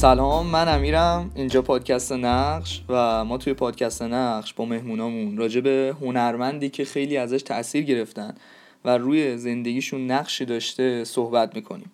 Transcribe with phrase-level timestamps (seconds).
[0.00, 1.30] سلام من امیرم.
[1.34, 7.16] اینجا پادکست نقش و ما توی پادکست نقش با مهمونامون راجع به هنرمندی که خیلی
[7.16, 8.34] ازش تاثیر گرفتن
[8.84, 11.90] و روی زندگیشون نقشی داشته صحبت می‌کنیم.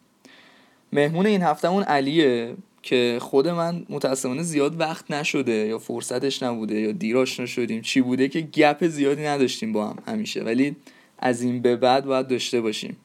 [0.93, 6.93] مهمون این هفتهمون علیه که خود من متاسفانه زیاد وقت نشده یا فرصتش نبوده یا
[6.93, 10.43] دیراش نشدیم چی بوده که گپ زیادی نداشتیم با هم همیشه.
[10.43, 10.76] ولی
[11.18, 12.96] از این به بعد باید داشته باشیم.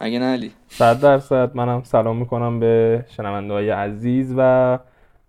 [0.00, 1.50] مگه نه علی؟ صد درصد.
[1.54, 4.78] منم سلام می‌کنم به شنونده های عزیز و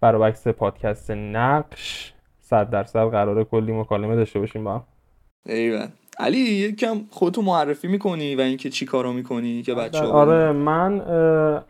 [0.01, 2.13] برابکس پادکست نقش.
[2.39, 4.83] صد درصد قراره کلی مکالمه داشته باشیم با هم.
[5.45, 5.87] ایوه.
[6.19, 10.51] علی یکم خودتو معرفی می‌کنی و اینکه چی کارو می‌کنی که بچه آره.
[10.51, 11.01] من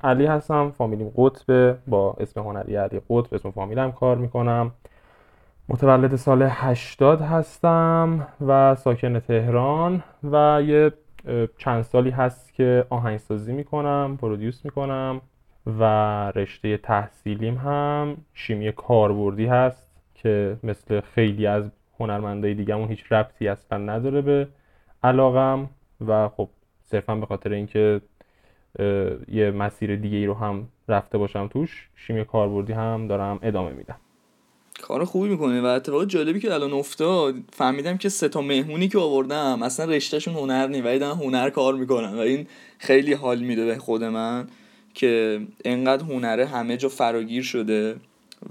[0.04, 4.72] علی هستم فامیلیم قطبه با اسم هنری علی قطب اسم فامیلم کار می‌کنم.
[5.70, 10.92] متولد سال 80 هستم و ساکن تهران و یه
[11.58, 15.22] چند سالی هست که آهنگسازی می‌کنم پرودیوس می‌کنم
[15.80, 15.84] و
[16.36, 23.78] رشته تحصیلیم هم شیمی کاربردی هست که مثل خیلی از هنرمندای دیگهمون هیچ ربطی اصلا
[23.78, 24.48] نداره به
[25.04, 25.70] علاقم
[26.08, 26.50] و خب
[26.82, 28.02] صرفا به خاطر اینکه
[29.28, 33.96] یه مسیر دیگه ای رو هم رفته باشم توش شیمی کاربردی هم دارم ادامه میدم.
[34.82, 38.98] کار خوبی می‌کنه و اتفاق جالبی که الان افتاد فهمیدم که سه تا مهمونی که
[38.98, 42.48] آوردم اصلا رشتهشون هنر نی ولی دارن هنر کار می‌کنن و این
[42.78, 44.48] خیلی حال میده به خود من
[44.94, 47.96] که انقدر هنره همه جا فراگیر شده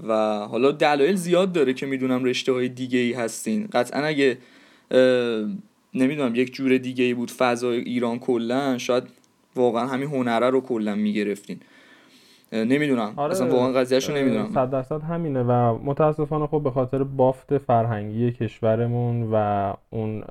[0.07, 3.67] و حالا دلایل زیاد داره که می‌دونم رشته های دیگه ای هستین.
[3.73, 4.37] قطعا اگه
[5.93, 9.03] نمی‌دونم یک جور دیگه ای بود فضای ایران کلا شاید
[9.55, 11.59] واقعا همین هنره رو کلا می‌گرفتین.
[12.53, 13.13] نمی‌دونم.
[13.15, 14.47] آره اصلا واقعا قضیهش رو نمی‌دونم.
[14.47, 20.23] صد درصد همینه و متاسفانه خب به خاطر بافت فرهنگی کشورمون و اون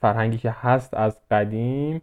[0.00, 2.02] فرهنگی که هست از قدیم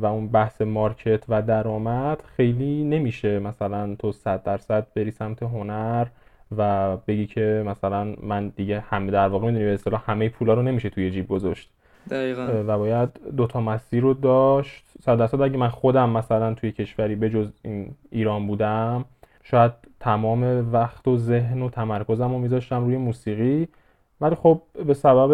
[0.00, 6.06] و اون بحث مارکت و درآمد خیلی نمیشه مثلا تو صد درصد بری سمت هنر
[6.56, 10.62] و بگی که مثلا من دیگه همه در واقع می‌دونی به اصطلاح همه پولا رو
[10.62, 11.70] نمیشه توی جیب گذاشت.
[12.10, 12.64] دقیقا.
[12.66, 14.84] و باید دوتا مسیر رو داشت.
[15.02, 19.04] صد درصد اگه من خودم مثلا توی کشوری به جز این ایران بودم
[19.42, 23.68] شاید تمام وقت و ذهن و تمرکزم رو میذاشتم روی موسیقی.
[24.20, 25.32] ولی خب به سبب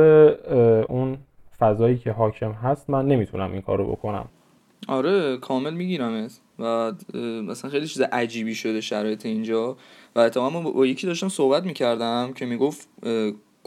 [0.89, 1.19] اون
[1.59, 4.29] فضایی که حاکم هست من نمی‌تونم این کار رو بکنم.
[4.89, 6.93] آره کامل می‌گیرم و
[7.43, 9.77] مثلا خیلی چیز عجیبی شده شرایط اینجا.
[10.17, 12.89] و اتفاقا با یکی داشتم صحبت می‌کردم که می‌گفت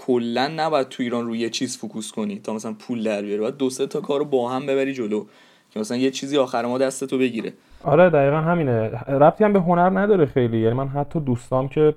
[0.06, 2.40] کلا نباید تو ایران روی یه چیز فوکوس کنی.
[2.40, 3.42] تا مثلا پول در بیاری.
[3.42, 5.26] باید دو سه تا کارو با هم ببری جلو
[5.72, 7.54] که مثلا یه چیزی آخر ما دستتو بگیره.
[7.84, 8.88] آره دقیقا همینه.
[9.08, 10.60] ربطی هم به هنر نداره خیلی.
[10.60, 11.96] یعنی من حتی دوستام که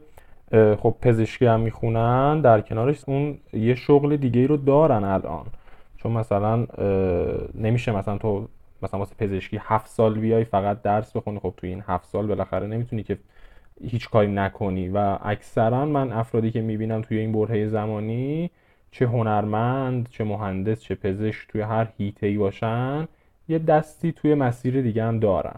[0.52, 5.46] خب پزشکی هم می‌خونن در کنارش اون یه شغل دیگه رو دارن الان.
[5.96, 6.66] چون مثلا
[7.54, 8.48] نمیشه مثلا تو
[8.82, 11.38] مثلا واسه پزشکی هفت سال بیای فقط درس بخونی.
[11.38, 13.18] خب تو این هفت سال بالاخره نمی‌تونی که
[13.82, 18.50] هیچ کاری نکنی و اکثرا من افرادی که می‌بینم توی این برهه زمانی
[18.90, 23.08] چه هنرمند چه مهندس چه پزشک توی هر هیته باشن
[23.48, 25.56] یه دستی توی مسیر دیگه هم دارن.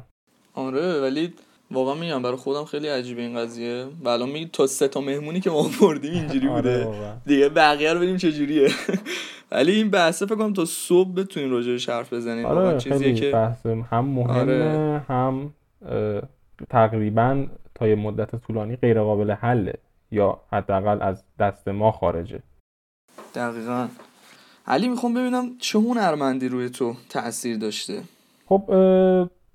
[0.55, 1.33] آره ولی
[1.71, 3.87] واقعا میگم برای خودم خیلی عجیبه این قضیه.
[4.05, 7.13] و الان میگی تا سه تا مهمونی که ما بردیم اینجوری آره بوده.
[7.27, 8.69] دیگه بقیه رو ببینیم چجوریه.
[9.53, 12.47] ولی این بحثه فکر کنم تا صبح بتونیم راجعش حرف بزنیم.
[12.47, 15.03] آره چیزیه که بحث هم مهمه آره.
[15.09, 15.53] هم
[16.71, 17.47] تقریبا
[17.77, 19.75] تا یه مدت طولانی غیر قابل حله
[20.11, 22.43] یا حداقل از دست ما خارجه.
[23.35, 23.89] دقیقا.
[24.67, 28.03] علی می‌خوام ببینم چه هنرمندی روی تو تاثیر داشته؟
[28.47, 28.71] خب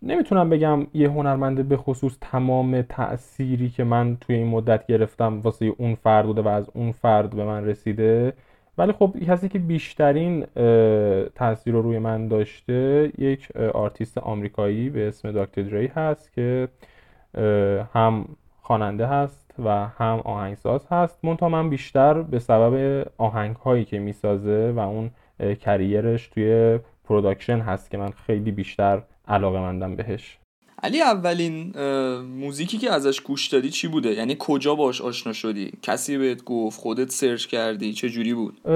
[0.01, 5.65] نمی‌تونم بگم یه هنرمنده به خصوص تمام تأثیری که من توی این مدت گرفتم واسه
[5.77, 8.33] اون فرد بوده و از اون فرد به من رسیده.
[8.77, 10.45] ولی خب کسی که بیشترین
[11.35, 16.67] تاثیر رو روی من داشته یک آرتیست آمریکایی به اسم دکتر Dre هست که
[17.93, 18.25] هم
[18.61, 21.25] خواننده هست و هم آهنگساز هست.
[21.25, 25.11] منتها من بیشتر به سبب آهنگ هایی که می‌سازه و اون
[25.55, 30.37] career ش توی production هست که من خیلی بیشتر علاقه مندم بهش.
[30.83, 31.73] علی اولین
[32.21, 36.79] موزیکی که ازش گوش دادی چی بوده؟ یعنی کجا باهاش آشنا شدی؟ کسی بهت گفت؟
[36.79, 38.67] خودت search کردی؟ چه جوری بود؟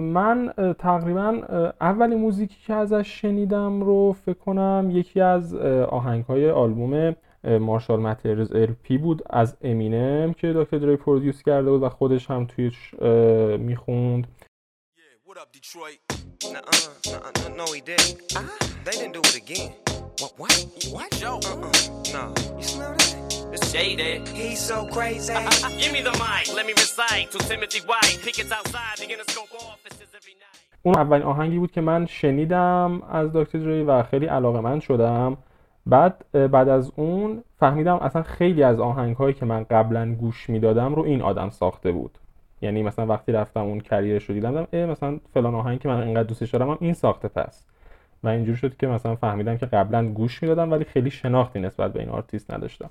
[0.00, 1.42] من تقریبا
[1.80, 5.54] اولین موزیکی که ازش شنیدم رو فکر کنم یکی از
[5.84, 8.52] آهنگ های آلبوم مارشال ماترز
[8.82, 12.94] پی بود از امینم که دکتر دری پرودیوس کرده بود و خودش هم تویش
[13.58, 14.26] می‌خوند.
[30.82, 35.36] اون اولین آهنگی بود که من شنیدم از دکتر Dre و خیلی علاقه‌مند شدم.
[35.86, 40.94] بعد بعد از اون فهمیدم اصلا خیلی از آهنگ هایی که من قبلا گوش می‌دادم
[40.94, 42.18] رو این آدم ساخته بود.
[42.62, 46.02] یعنی مثلا وقتی رفتم اون career ش رو دیدم اه مثلا فلان آهنگ که من
[46.02, 47.64] اینقدر دوستش دارم این ساخته پس.
[48.24, 52.00] و اینجوری شد که مثلا فهمیدم که قبلا گوش می‌دادم ولی خیلی شناختی نسبت به
[52.00, 52.90] این آرتیست نداشتم.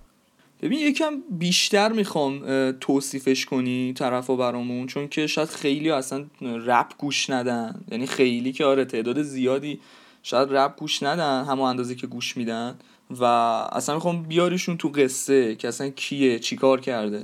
[0.61, 2.41] ببین یکم بیشتر می‌خوام
[2.71, 7.81] توصیفش کنی طرفو برامون چون که شاید خیلی اصلا رپ گوش ندن.
[7.91, 9.79] یعنی خیلی که آره تعداد زیادی
[10.23, 12.75] شاید رپ گوش ندن همون اندازه که گوش میدن
[13.19, 13.23] و
[13.71, 17.21] اصلا می‌خوام بیاریشون تو قصه که اصلا کیه چیکار کرده.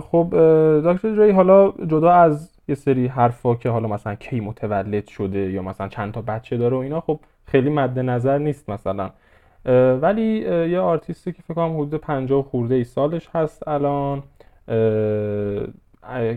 [0.00, 0.26] خب
[0.84, 5.62] دکتر Dre حالا جدا از یه سری حرفا که حالا مثلا کی متولد شده یا
[5.62, 9.10] مثلا چند تا بچه داره و اینا خب خیلی مد نظر نیست مثلا.
[10.00, 10.38] ولی
[10.70, 14.22] یه آرتیستی که فکر کنم حدود 50 خورده ای سالش هست الان.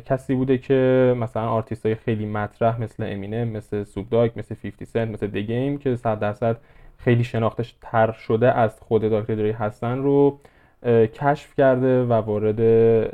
[0.05, 4.85] کسی بوده که مثلا آرتیست های خیلی مطرح مثل امینه مثل Snoop Dogg مثل 50
[4.85, 6.57] Cent مثل دی که 100 درصد
[6.97, 10.39] خیلی شناخته‌شده‌تر شده از خود دکتر Dre هستن رو
[11.13, 12.61] کشف کرده و وارد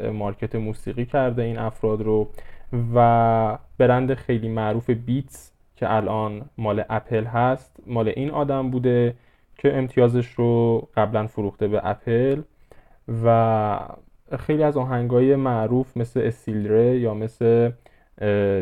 [0.08, 2.28] market موسیقی کرده این افراد رو
[2.96, 9.16] و برند خیلی معروف Beats که الان مال اپل هست مال این آدم بوده
[9.58, 12.42] که امتیازش رو قبلا فروخته به اپل
[13.24, 13.80] و
[14.40, 17.00] خیلی از آهنگای معروف مثل Still D.R.E.
[17.00, 17.72] یا مثل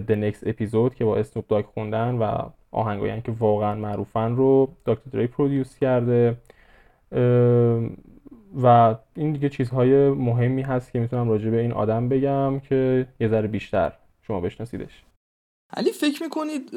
[0.07, 2.38] The Next Episode که با Snoop Dogg خوندن و
[2.71, 6.36] آهنگایی که واقعا معروفن رو دکتر دری پرودیوس کرده.
[8.63, 13.27] و این دیگه چیزهای مهمی هست که می‌تونم راجع به این آدم بگم که یه
[13.27, 15.04] ذره بیشتر شما بشناسیدش.
[15.77, 16.69] علی فکر می‌کنید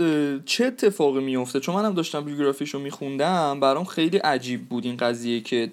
[0.45, 5.69] چه اتفاقی میفته چون منم داشتم بیوگرافیشو میخوندم برام خیلی عجیب بود این قضیه که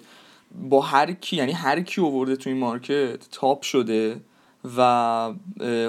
[0.54, 4.20] با هر کی یعنی هر کی آورده تو این مارکت تاپ شده
[4.76, 5.32] و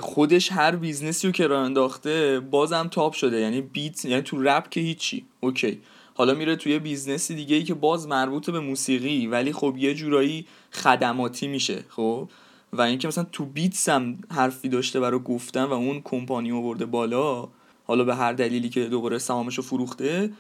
[0.02, 3.40] خودش هر business ی رو که راه انداخته بازم top شده.
[3.40, 5.26] یعنی beat یعنی تو رپ که هیچی.
[5.40, 5.82] okay.
[6.14, 9.94] حالا میره توی business ی دیگه ای که باز مربوط به موسیقی ولی خب یه
[9.94, 12.30] جورایی خدماتی میشه خب؟
[12.74, 17.48] و اینکه مثلا تو Beats هم حرفی داشته برای گفتن و اون کمپانی آورده بالا
[17.84, 20.32] حالا به هر دلیلی که دوباره سهامش رو فروخته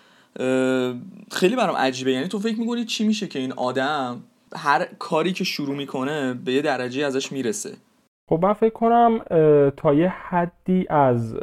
[1.32, 2.12] خیلی برام عجیبه.
[2.12, 4.22] یعنی تو فکر می‌کنی چی میشه که این آدم
[4.56, 7.70] هر کاری که شروع می‌کنه به یه درجه ازش می‌رسه؟
[8.30, 9.20] خب من فکر کنم
[9.78, 11.36] تا یه حدی از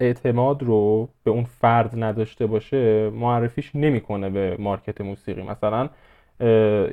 [0.00, 5.42] اعتماد رو به اون فرد نداشته باشه معرفیش نمی‌کنه به مارکت موسیقی.
[5.42, 5.88] مثلا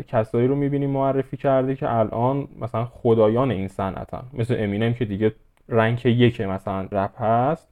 [0.07, 4.23] کسایی رو می‌بینیم معرفی کرده که الان مثلا خدایان این صنعتن.
[4.33, 5.35] مثل امینم که دیگه
[5.69, 7.67] رنک یک مثلا رپ هست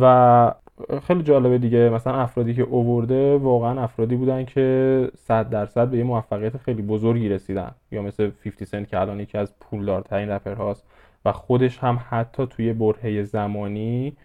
[0.00, 0.54] و
[1.06, 1.88] خیلی جالبه دیگه.
[1.88, 7.28] مثلا افرادی که اوورده واقعا افرادی بودن که صد درصد به یه موفقیت خیلی بزرگی
[7.28, 7.74] رسیدن.
[7.90, 10.86] یا مثل 50 سنت که الان یکی از پولدارترین رپر هاست.
[11.24, 14.16] و خودش هم حتی توی برهه زمانی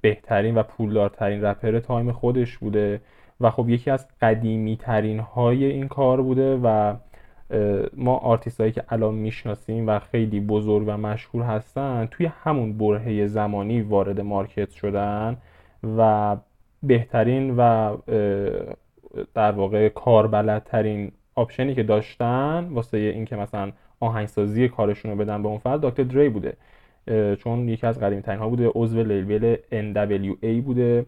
[0.00, 3.00] بهترین و پولدارترین رپر time خودش بوده.
[3.40, 6.94] و خب یکی از قدیمی ترین های این کار بوده و
[7.96, 13.26] ما آرتیست هایی که الان می‌شناسیم و خیلی بزرگ و مشهور هستن توی همون برهه
[13.26, 15.36] زمانی وارد market شدن
[15.96, 16.36] و
[16.82, 17.96] بهترین و
[19.34, 25.48] در واقع کاربلدترین option ی که داشتن واسه اینکه مثلا آهنگسازی کارشون رو بدن به
[25.48, 26.56] اون فرد دکتر دری بوده.
[27.36, 31.06] چون یکی از قدیمی ترین ها بوده عضو label NWA بوده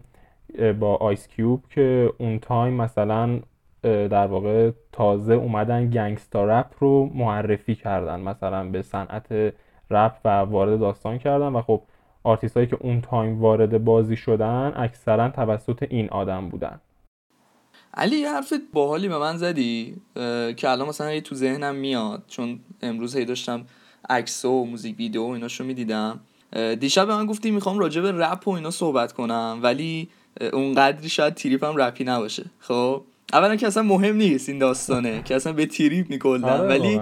[0.79, 3.39] با آیس کیوب که اون time مثلا
[3.83, 9.53] در واقع تازه اومدن gangsta rap رو معرفی کردن مثلا به صنعت
[9.91, 11.81] رپ و وارد داستان کردن و خب
[12.23, 16.79] آرتیست هایی که اون time وارد بازی شدن اکثرا توسط این آدم بودن.
[17.93, 20.01] علی یه حرف باحالی به من زدی
[20.57, 23.65] که الان مثلا تو ذهنم میاد چون امروز هی داشتم
[24.09, 26.19] عکس و موزیک ویدیو و ایناشو می‌دیدم.
[26.79, 30.09] دیشب به من گفتی می‌خوام راجع به رپ و اینا صحبت کنم ولی
[30.53, 35.35] اونقدری شاید تریپ هم رپی نباشه خب؟ اولا که اصلا مهم نیست این داستانه که
[35.35, 36.43] اصلا به تریپ میکلن.
[36.43, 36.99] آره ولی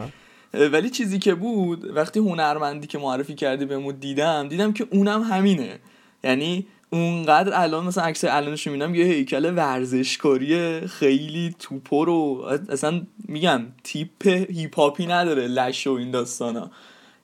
[0.53, 5.79] ولی چیزی که بود وقتی هنرمندی که معرفی کردی بهمون دیدم دیدم که اونم همینه.
[6.23, 13.61] یعنی اونقدر الان مثلا عکس الانش می‌بینم یه هیکل ورزشکاری خیلی توپر و اصلا میگم
[13.83, 16.71] تیپ هیپ هاپی نداره لش و این داستانا.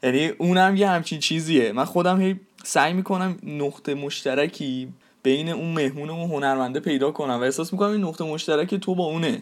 [0.04, 1.72] یعنی اونم یه همچین چیزیه.
[1.72, 4.88] من خودم هی سعی می‌کنم نقطه مشترکی
[5.28, 8.96] بین اون مهمون و اون هنرمنده پیدا کنم و احساس می‌کنم این نقطه مشترک تو
[8.96, 9.42] با اونه.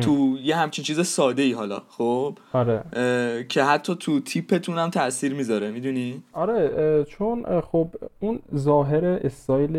[0.00, 2.84] تو یه همچین چیز ساده ای حالا خب؟ آره.
[3.48, 7.88] که حتی تو تیپتون هم تاثیر می‌ذاره می‌دونی؟ آره چون خب
[8.20, 9.76] اون ظاهر استایل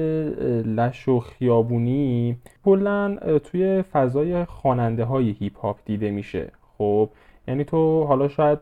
[0.79, 6.51] لش و خیابونی کلا توی فضای خواننده های هیپ هاپ دیده میشه.
[6.77, 7.09] خب
[7.47, 8.59] یعنی تو حالا شاید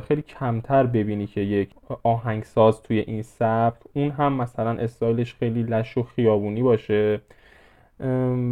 [0.00, 1.70] خیلی کمتر ببینی که یک
[2.02, 7.20] آهنگساز توی این سبک اون هم مثلا استایلش خیلی لش و خیابونی باشه.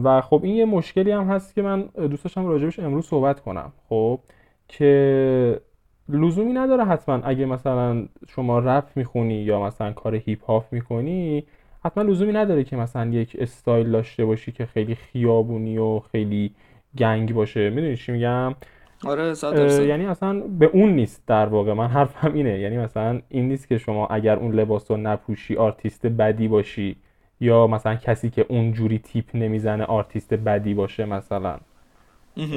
[0.04, 3.73] و خب این یه مشکلی هم هست که من دوست داشتم راجبش امروز صحبت کنم
[3.88, 4.21] خب
[4.68, 5.61] که
[6.09, 11.45] لزومی نداره حتما اگه مثلا شما رپ می‌خونی یا مثلا کار هیپ هاپ می‌کنی
[11.85, 16.54] حتما لزومی نداره که مثلا یک استایل داشته باشی که خیلی خیابونی و خیلی
[16.99, 17.71] gang باشه.
[17.71, 18.54] می‌دونی چی میگم؟
[19.06, 19.34] آره
[19.86, 21.72] یعنی اصلا به اون نیست در واقع.
[21.72, 22.58] من حرفم اینه.
[22.58, 26.96] یعنی مثلا این نیست که شما اگر اون لباس رو نپوشی آرتیست بدی باشی
[27.40, 31.56] یا مثلا کسی که اونجوری تیپ نمی‌زنه آرتیست بدی باشه مثلا.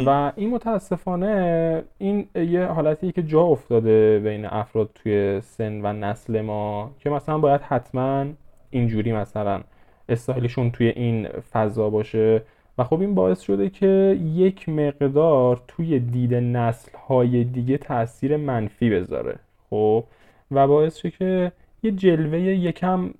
[0.06, 6.42] و این متاسفانه این یه حالتی که جا افتاده بین افراد توی سن و نسل
[6.42, 8.26] ما که مثلا باید حتما
[8.70, 9.62] اینجوری مثلا
[10.10, 12.42] استایلشون توی این فضا باشه.
[12.80, 18.90] و خب این باعث شده که یک مقدار توی دید نسل های دیگه تاثیر منفی
[18.90, 20.04] بذاره خب؟
[20.52, 21.52] و باعث شده که
[21.84, 23.14] یه جلوه یکم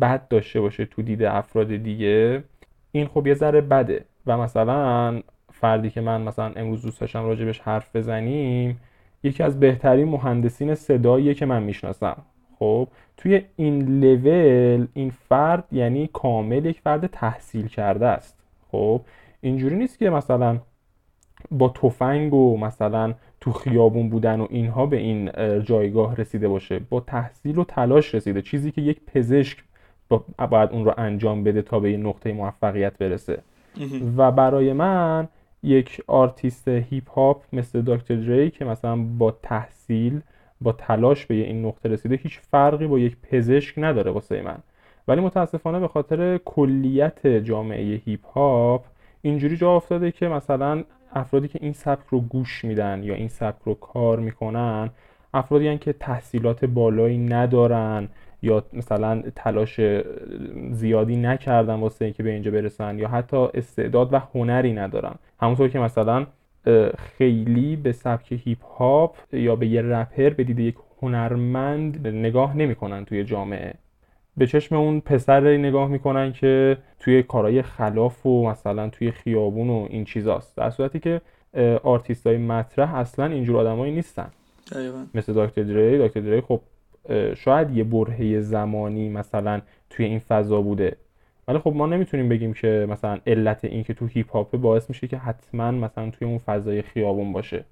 [0.00, 2.42] بد داشته باشه تو دید افراد دیگه.
[2.92, 7.60] این خب یه ذره بده و مثلا فردی که من مثلا امروز دوست داشتم راجبش
[7.60, 8.80] حرف بزنیم
[9.22, 12.16] یکی از بهترین مهندسین صداییه که من می‌شناسم.
[12.58, 18.39] خب؟ توی این لول این فرد یعنی کامل یک فرد تحصیل کرده است.
[18.70, 19.00] خب
[19.40, 20.58] اینجوری نیست که مثلا
[21.50, 25.30] با تفنگ و مثلا تو خیابون بودن و اینها به این
[25.62, 26.78] جایگاه رسیده باشه.
[26.78, 28.42] با تحصیل و تلاش رسیده.
[28.42, 29.58] چیزی که یک پزشک
[30.50, 33.38] باید اون رو انجام بده تا به این نقطه موفقیت برسه.
[34.16, 35.28] و برای من
[35.62, 40.20] یک آرتیست هیپ هاپ مثل دکتر دری که مثلا با تحصیل
[40.60, 44.58] با تلاش به این نقطه رسیده هیچ فرقی با یک پزشک نداره واسه من.
[45.10, 48.84] ولی متاسفانه به خاطر کلیت جامعه هیپ هاپ
[49.22, 53.62] اینجوری جا افتاده که مثلا افرادی که این سبک رو گوش میدن یا این سبک
[53.64, 54.90] رو کار می‌کنن
[55.34, 58.08] افرادی هن که تحصیلات بالایی ندارن
[58.42, 59.80] یا مثلا تلاش
[60.70, 65.14] زیادی نکردن واسه اینکه به اینجا برسن یا حتی استعداد و هنری ندارن.
[65.40, 66.26] همونطور که مثلا
[67.18, 73.04] خیلی به سبک هیپ هاپ یا به یه رپر به دید یک هنرمند نگاه نمی‌کنن
[73.04, 73.74] توی جامعه.
[74.40, 79.86] به چشم اون پسر نگاه می‌کنن که توی کارهای خلاف و مثلا توی خیابون و
[79.90, 80.56] این چیزاست.
[80.56, 81.20] در صورتی که
[81.82, 84.30] آرتیست های مطرح اصلا اینجور آدمایی نیستن.
[85.14, 86.60] مثل دکتر دری دکتر دری خب
[87.34, 90.96] شاید یه برهه زمانی مثلا توی این فضا بوده.
[91.48, 95.06] ولی خب ما نمی‌تونیم بگیم که مثلا علت این که تو هیپ هاپ باعث میشه
[95.06, 97.64] که حتما مثلا توی اون فضای خیابون باشه.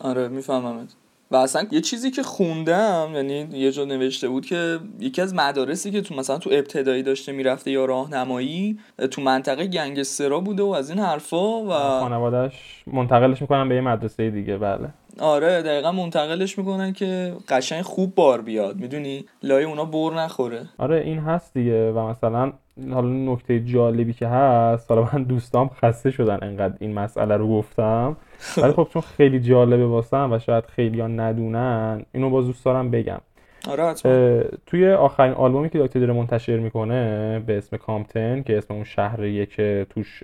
[0.00, 0.86] آره می‌فهمم
[1.30, 5.90] و اصلا یه چیزی که خوندم یعنی یه جا نوشته بود که یکی از مدارسی
[5.90, 8.78] که تو مثلا تو ابتدایی داشته می‌رفته یا راهنمایی
[9.10, 14.30] تو منطقه گنگسترا بوده و از این حرفا و خانوادهش منتقلش می‌کنن به یه مدرسه
[14.30, 14.88] دیگه بله.
[15.20, 20.68] آره دقیقا منتقلش می‌کنن که قشنگ خوب بار بیاد می‌دونی؟ لای اونا بر نخوره.
[20.78, 22.52] آره این هست دیگه و مثلا
[22.92, 28.16] حالا نکته جالبی که هست حالا من دوستام خسته شدن انقدر این مسئله رو گفتم.
[28.56, 32.90] ولی خب چون خیلی جالبه واسم و شاید خیلی ها ندونن اینو با دوست دارم
[32.90, 33.20] بگم.
[33.68, 38.84] آره توی آخرین آلبومی که دکتر داره منتشر می‌کنه به اسم کامتن که اسم اون
[38.84, 40.22] شهریه که توش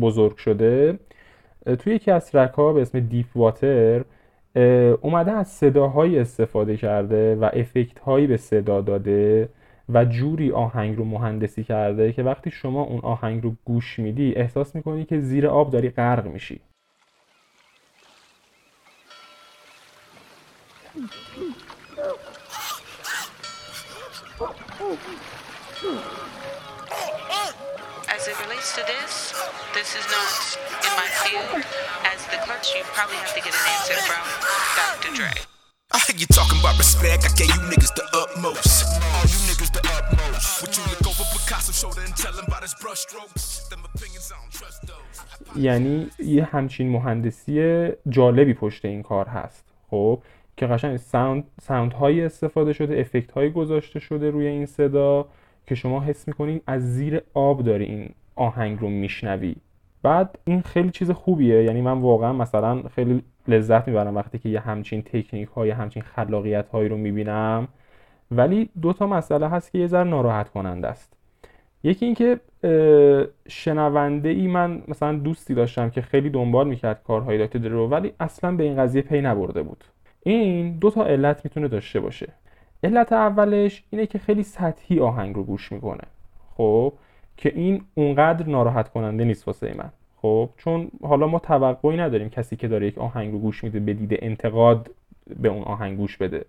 [0.00, 0.98] بزرگ شده
[1.78, 4.04] توی یکی از ترک ها به اسم دیپ واتر
[5.00, 9.48] اومده از صداهایی استفاده کرده و افکت هایی به صدا داده
[9.88, 14.76] و جوری آهنگ رو مهندسی کرده که وقتی شما اون آهنگ رو گوش میدی احساس
[14.76, 16.60] می‌کنی که زیر آب داری غرق میشی.
[20.98, 21.06] As
[28.26, 29.32] it relates to this,
[29.74, 31.62] this is not in my field.
[32.02, 34.26] As the clutch, you probably have to get an answer from
[34.74, 35.14] Dr.
[35.14, 35.30] Dre.
[35.92, 37.24] I hear you talking about respect.
[37.24, 38.84] I gave you niggas the utmost.
[39.14, 40.62] All you niggas the utmost.
[40.62, 43.68] Would you look over Picasso shoulder and tell him about his brush strokes?
[43.68, 45.16] Them opinions I don't trust those.
[45.56, 50.22] یعنی یه همچین مهندسی جالبی پشت این کار هست خب
[50.58, 55.26] که قشنگ sound sound های استفاده شده effect های گذاشته شده روی این صدا
[55.66, 59.56] که شما حس می‌کنین از زیر آب داری این آهنگ رو میشنوی.
[60.02, 64.60] بعد این خیلی چیز خوبیه یعنی من واقعا مثلا خیلی لذت می‌برم وقتی که یه
[64.60, 67.68] همچین تکنیک های همچین خلاقیت هایی رو می‌بینم.
[68.30, 71.16] ولی دو تا مسئله هست که یه ذره ناراحت کننده است.
[71.82, 72.40] یکی اینکه
[73.48, 78.56] شنونده ای من مثلا دوستی داشتم که خیلی دنبال می‌کرد کارهای دکتر درو ولی اصلا
[78.56, 79.84] به این قضیه پی نبرده بود.
[80.32, 82.32] این دو تا علت می‌تونه داشته باشه.
[82.84, 86.04] علت اولش اینه که خیلی سطحی آهنگ رو گوش می‌کنه.
[86.56, 86.92] خب
[87.36, 89.90] که این اونقدر ناراحت کننده نیست واسه من.
[90.16, 94.18] خب چون حالا ما توقعی نداریم کسی که داره یک آهنگ رو گوش میده به
[94.22, 94.90] انتقاد
[95.40, 96.44] به اون آهنگ گوش بده.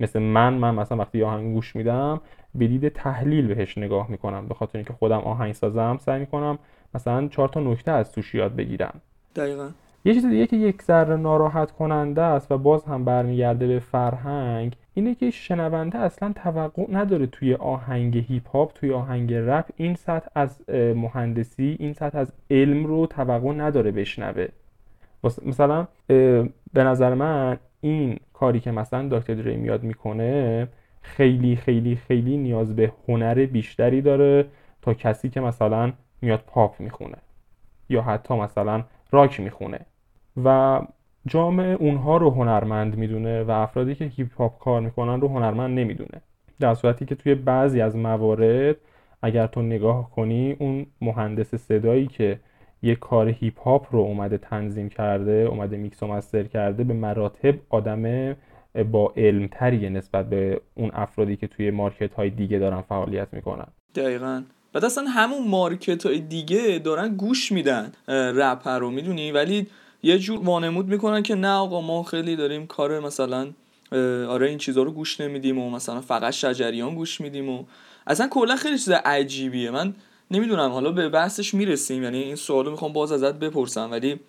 [0.00, 2.20] مثل من من مثلا وقتی آهنگ گوش میدم
[2.54, 4.48] به تحلیل بهش نگاه می‌کنم.
[4.48, 6.58] به خاطر اینکه خودم آهنگ سازم سعی می‌کنم
[6.94, 9.00] مثلا چهار تا نکته از توش یاد بگیرم.
[9.36, 9.68] دقیقا.
[10.04, 14.76] یه چیز دیگه که یک ذره ناراحت کننده است و باز هم برمیگرده به فرهنگ
[14.94, 20.28] اینه که شنونده اصلا توقع نداره توی آهنگ هیپ هاپ توی آهنگ رپ این سطح
[20.34, 24.46] از مهندسی این سطح از علم رو توقع نداره بشنوه.
[25.46, 25.86] مثلا
[26.72, 30.68] به نظر من این کاری که مثلا دکتر دری میاد می‌کنه
[31.02, 34.46] خیلی خیلی خیلی نیاز به هنر بیشتری داره
[34.82, 35.92] تا کسی که مثلا
[36.22, 37.16] میاد پاپ می‌خونه
[37.88, 39.80] یا حتی مثلا راک می‌خونه.
[40.44, 40.80] و
[41.26, 46.22] جامعه اونها رو هنرمند می‌دونه و افرادی که هیپ هاپ کار می‌کنن رو هنرمند نمی‌دونه.
[46.60, 48.76] در صورتی که توی بعضی از موارد
[49.22, 52.40] اگر تو نگاه کنی اون مهندس صدایی که
[52.82, 57.54] یه کار هیپ هاپ رو اومده تنظیم کرده اومده میکس و master کرده به مراتب
[57.68, 58.34] آدم
[58.92, 63.66] با علم تریه نسبت به اون افرادی که توی market های دیگه دارن فعالیت می‌کنن.
[63.94, 64.42] دقیقا.
[64.72, 69.66] بعد اصلا همون مارکت های دیگه دارن گوش میدن رپر رو می‌دونی؟ ولی
[70.02, 73.50] یه جور وانمود می‌کنن که نه آقا ما خیلی داریم کار مثلا
[74.28, 77.64] آره این چیزها رو گوش نمیدیم و مثلا فقط شجریان گوش میدیم و
[78.06, 79.70] اصلا کلا خیلی چیز عجیبیه.
[79.70, 79.94] من
[80.30, 84.20] نمی‌دونم حالا به بحثش می‌رسیم یعنی این سوالو می‌خوام باز ازت بپرسم ولی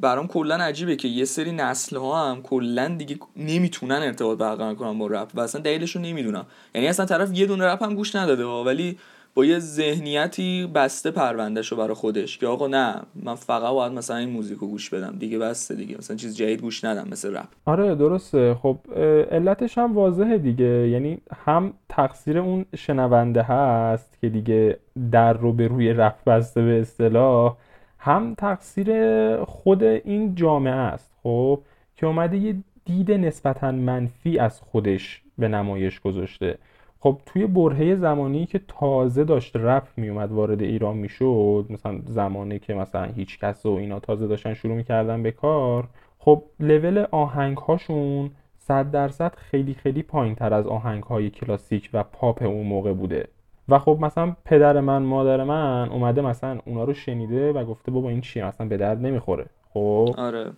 [0.00, 4.98] برام کلا عجیبه که یه سری نسل ها هم کلا دیگه نمی‌تونن ارتباط برقرار کنن
[4.98, 6.46] با رپ و اصلا دلیلش رو نمی‌دونم.
[6.74, 8.98] یعنی اصلا طرف یه دونه رپ هم گوش نداده ها ولی
[9.34, 14.16] با یه ذهنیتی بسته پروندهش رو برای خودش که آقا نه من فقط باید مثلا
[14.16, 15.16] این موزیک رو گوش بدم.
[15.18, 15.96] دیگه بسته دیگه.
[15.98, 17.48] مثلا چیز جدید گوش ندم مثل رپ.
[17.64, 18.54] آره درسته.
[18.54, 18.78] خب
[19.30, 20.88] علتش هم واضحه دیگه.
[20.88, 24.78] یعنی هم تقصیر اون شنونده هست که دیگه
[25.12, 27.56] در رو به روی رپ بسته به اصطلاح
[27.98, 28.88] هم تقصیر
[29.44, 31.12] خود این جامعه است.
[31.22, 31.60] خب
[31.96, 36.58] که اومده یه دید نسبتا منفی از خودش به نمایش گذاشته.
[37.04, 42.74] خب توی برهه زمانی که تازه داشت رپ میومد وارد ایران می‌شد مثلا زمانی که
[42.74, 45.88] مثلا هیچ کس و اینا تازه داشتن شروع می‌کردن به کار
[46.18, 52.02] خب لول آهنگ هاشون صد درصد خیلی خیلی پایین تر از آهنگ های کلاسیک و
[52.02, 53.28] پاپ اون موقع بوده.
[53.68, 58.08] و خب مثلا پدر من مادر من اومده مثلا اونا رو شنیده و گفته بابا
[58.08, 59.46] این چیه؟ مثلا به درد نمی‌خوره.
[59.74, 60.52] خب؟ آره.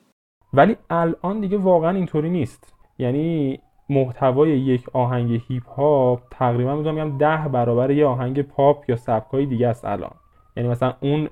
[0.53, 2.73] ولی الان دیگه واقعا اینطوری نیست.
[2.99, 8.97] یعنی محتوای یک آهنگ هیپ هاپ تقریبا می‌تونم بگم ده برابر یه آهنگ پاپ یا
[8.97, 10.15] سبکای دیگه است الان.
[10.57, 11.29] یعنی مثلا اون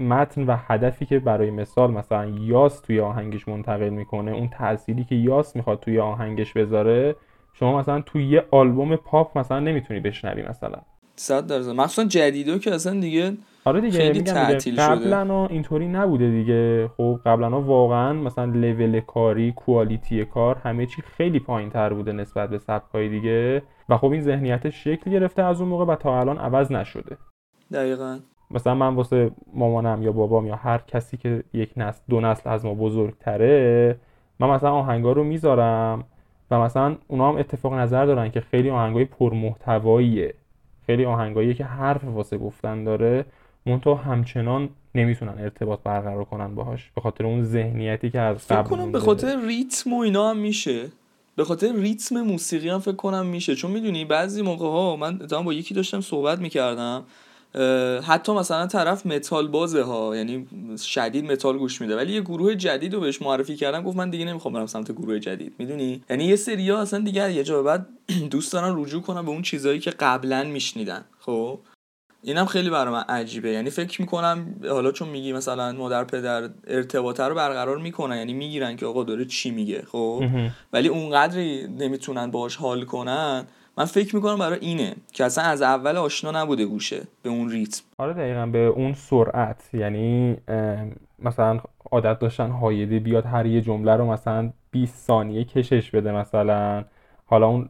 [0.00, 5.14] متن و هدفی که برای مثال مثلا یاس توی آهنگش منتقل می‌کنه اون تأثیری که
[5.14, 7.16] یاس می‌خواد توی آهنگش بذاره
[7.54, 10.78] شما مثلا توی یه آلبوم پاپ مثلا نمی‌تونی بشنوی مثلا.
[11.16, 11.70] صد درصد.
[11.70, 13.32] مخصوصا جدیدو که اصلا دیگه
[13.64, 14.82] آره دیگه خیلی تعطیل شده.
[14.82, 16.88] قبلا اینطوری نبوده دیگه.
[16.96, 22.50] خب قبلا واقعا مثلا لول کاری کوالیتی کار همه چی خیلی پایین تر بوده نسبت
[22.50, 23.62] به سبکای دیگه.
[23.88, 27.16] و خب این ذهنیت شکل گرفته از اون موقع و تا الان عوض نشده.
[27.72, 28.18] دقیقا.
[28.50, 32.64] مثلا من واسه مامانم یا بابام یا هر کسی که یک نسل دو نسل از
[32.64, 33.96] ما بزرگتره
[34.40, 36.04] من مثلا آهنگا رو می‌ذارم
[36.50, 40.34] و مثلا اونا هم اتفاق نظر دارن که خیلی آهنگای پرمحتواییه.
[40.86, 43.24] خیلی آهنگایی که حرف واسه گفتن داره.
[43.66, 48.76] منتها همچنان نمی‌تونن ارتباط برقرار کنن باهاش به خاطر اون ذهنیتی که از قبل فکر
[48.76, 50.88] کنم به خاطر ریتم و اینا هم میشه.
[51.36, 53.54] به خاطر ریتم موسیقی هم فکر کنم میشه.
[53.54, 57.04] چون می‌دونی بعضی موقع ها من با یکی داشتم صحبت می‌کردم
[58.06, 60.46] حتی مثلا طرف متال بازه ها یعنی
[60.78, 61.96] شدید متال گوش میده.
[61.96, 65.18] ولی یه گروه جدید رو بهش معرفی کردم گفت من دیگه نمی‌خوام برم سمت گروه
[65.18, 65.52] جدید.
[65.58, 67.86] می‌دونی؟ یعنی یه سری ها اصلا دیگه یه جا بعد
[68.30, 71.04] دوست دارن رجوع کنن به اون چیزهایی که قبلا میشنیدن.
[71.18, 71.58] خب؟
[72.22, 73.50] اینم خیلی برای من عجیبه.
[73.50, 78.76] یعنی فکر می‌کنم حالا چون میگی مثلا مادر پدر ارتباطه رو برقرار می‌کنن یعنی می‌گیرن
[78.76, 80.24] که آقا داره چی میگه خب؟
[80.72, 83.44] ولی اونقدری نمی‌تونن باش حال کنن.
[83.78, 87.82] من فکر می‌کنم برای اینه که اصلا از اول آشنا نبوده گوشه به اون ریتم.
[87.98, 89.70] آره دقیقا به اون سرعت.
[89.72, 90.36] یعنی
[91.18, 96.84] مثلا عادت داشتن هایده بیاد هر یه جمله رو مثلا 20 ثانیه کشش بده مثلا.
[97.26, 97.68] حالا اون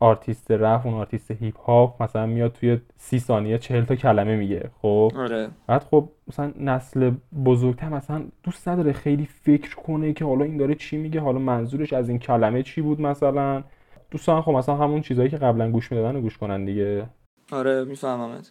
[0.00, 4.70] آرتیست رپ اون آرتیست هیپ هاپ مثلا میاد توی سی ثانیه چهل تا کلمه میگه
[4.82, 5.48] خب؟ آره.
[5.66, 7.12] بعد خب مثلا نسل
[7.44, 11.92] بزرگتر مثلا دوست نداره خیلی فکر کنه که حالا این داره چی میگه حالا منظورش
[11.92, 13.64] از این کلمه چی بود مثلا؟
[14.10, 17.06] دوستان خب مثلا همون چیزهایی که قبلا گوش می‌دادن رو گوش کنن دیگه.
[17.52, 18.50] آره میفهممت.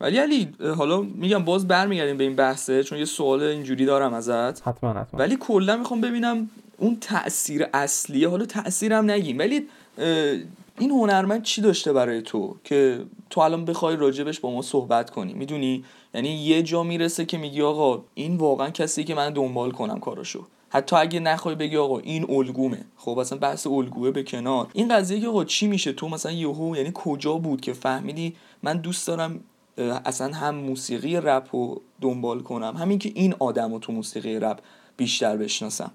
[0.00, 4.68] ولی علی حالا میگم باز برمیگردیم به این بحثه چون یه سوال اینجوری دارم ازت.
[4.68, 5.20] حتما حتما.
[5.20, 9.66] ولی کلا می‌خوام ببینم اون تاثیر اصلیه حالا تاثیرم نگیم ولی
[10.78, 15.32] این هنرمند چی داشته برای تو که تو الان بخوای راجبش با ما صحبت کنی؟
[15.34, 20.00] می‌دونی؟ یعنی یه جا می‌رسه که میگی آقا این واقعا کسی که من دنبال کنم
[20.00, 20.44] کاراشو.
[20.68, 22.84] حتی اگه نخوای بگی آقا این الگومه.
[22.96, 24.68] خب اصلا بحث الگوه به کنار.
[24.72, 28.76] این قضیه که آقا چی میشه تو؟ مثلا یهو یعنی کجا بود که فهمیدی من
[28.76, 29.40] دوست دارم
[30.04, 34.58] اصلا هم موسیقی رپ رو دنبال کنم همین که این آدم رو تو موسیقی رپ
[34.96, 35.92] بیشتر بشناسم.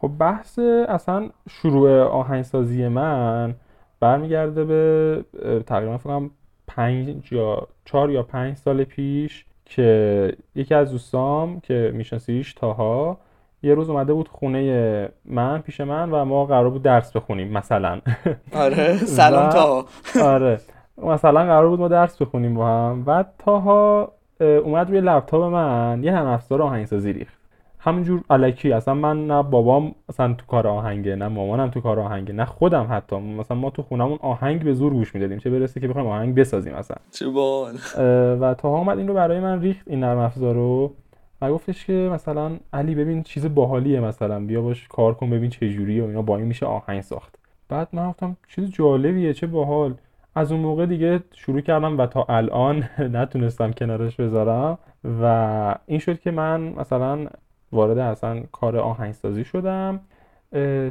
[0.00, 0.58] خب بحث
[0.88, 3.54] اصلا شروع آهنگسازی من
[4.00, 5.24] برمیگرده به
[5.66, 6.30] تقریبا فکرم
[6.66, 13.18] پنج یا چهار یا پنج سال پیش که یکی از دوستام که میشناسیش تاها
[13.62, 18.00] یه روز اومده بود خونه من پیش من و ما قرار بود درس بخونیم مثلا.
[18.52, 19.86] آره سلام تا
[20.22, 20.60] آره.
[20.98, 23.04] مثلا قرار بود ما درس بخونیم با هم.
[23.04, 27.35] بعد تاها اومد روی لپتاپ من یه هم افزار آهنگسازی ریخت.
[27.86, 32.32] همینجور علکی اصلا من نه بابام مثلا تو کار آهنگه نه مامانم تو کار آهنگه
[32.32, 33.16] نه خودم حتی.
[33.16, 35.38] مثلا ما تو خونمون آهنگ به زور گوش می‌دادیم.
[35.38, 37.74] چه برسه که بخوایم آهنگ بسازیم مثلا چه بال
[38.40, 40.92] و تا اومد این رو برای من ریخت این نرم افزار رو.
[41.42, 44.40] و گفتش که مثلا علی ببین چیز باحالیه مثلا.
[44.40, 46.22] بیا باش کار کن ببین چه جوریه و اینا.
[46.22, 47.38] با این میشه آهنگ ساخت.
[47.68, 49.94] بعد من گفتم چیز جالبیه چه باحال.
[50.34, 52.84] از اون موقع دیگه شروع کردم و تا الان
[53.18, 54.78] نتونستم کنارش بذارم.
[55.22, 57.26] و این شد که من مثلا
[57.72, 60.00] وارد اصلا کار آهنگسازی شدم.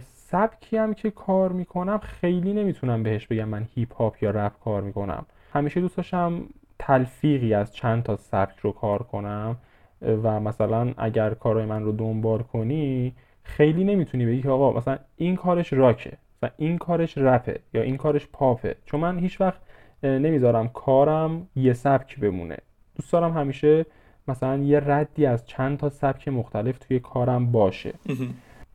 [0.01, 4.81] سبکی هم که کار می‌کنم خیلی نمی‌تونم بهش بگم من هیپ هاپ یا رپ کار
[4.81, 5.25] می‌کنم.
[5.53, 6.41] همیشه دوست داشتم
[6.79, 9.57] تلفیقی از چند تا سبک رو کار کنم.
[10.01, 15.35] و مثلا اگر کارهای من رو دنبال کنی خیلی نمی‌تونی بگی که آقا مثلا این
[15.35, 18.75] کارش راکه و این کارش رپه یا این کارش پاپه.
[18.85, 19.61] چون من هیچ وقت
[20.03, 22.57] نمی‌ذارم کارم یه سبک بمونه.
[22.95, 23.85] دوست دارم همیشه
[24.27, 27.93] مثلا یه ردی از چند تا سبک مختلف توی کارم باشه.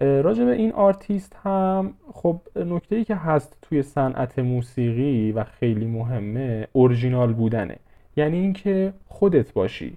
[0.00, 5.86] راجع به این آرتیست هم خب نکته ای که هست توی صنعت موسیقی و خیلی
[5.86, 7.76] مهمه اورجینال بودنه.
[8.16, 9.96] یعنی اینکه خودت باشی.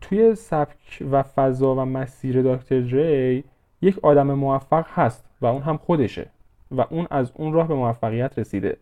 [0.00, 3.44] توی سبک و فضا و مسیر دکتر دره
[3.82, 6.26] یک آدم موفق هست و اون هم خودشه
[6.70, 8.76] و اون از اون راه به موفقیت رسیده.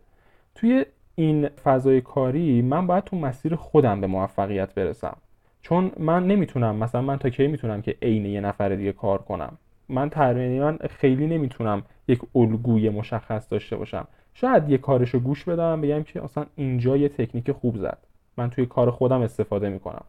[0.55, 0.85] توی
[1.21, 5.17] این فضای کاری من باید تو مسیر خودم به موفقیت برسم.
[5.63, 9.53] چون من نمی‌تونم مثلا من تا کی می‌تونم که عین یه نفر دیگه کار کنم؟
[9.89, 14.07] من تقریبا خیلی نمی‌تونم یک الگوی مشخص داشته باشم.
[14.35, 17.99] شاید یه کارشو گوش بدم بگم که اصلا اینجا یه تکنیک خوب زد.
[18.37, 20.05] من توی کار خودم استفاده می‌کنم.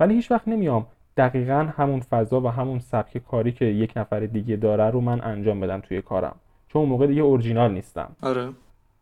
[0.00, 4.56] ولی هیچ وقت نمیام دقیقا همون فضا و همون سبک کاری که یک نفر دیگه
[4.56, 6.36] داره رو من انجام بدم توی کارم.
[6.68, 8.16] چون موقع دیگه اورجینال نیستم.
[8.22, 8.48] آره.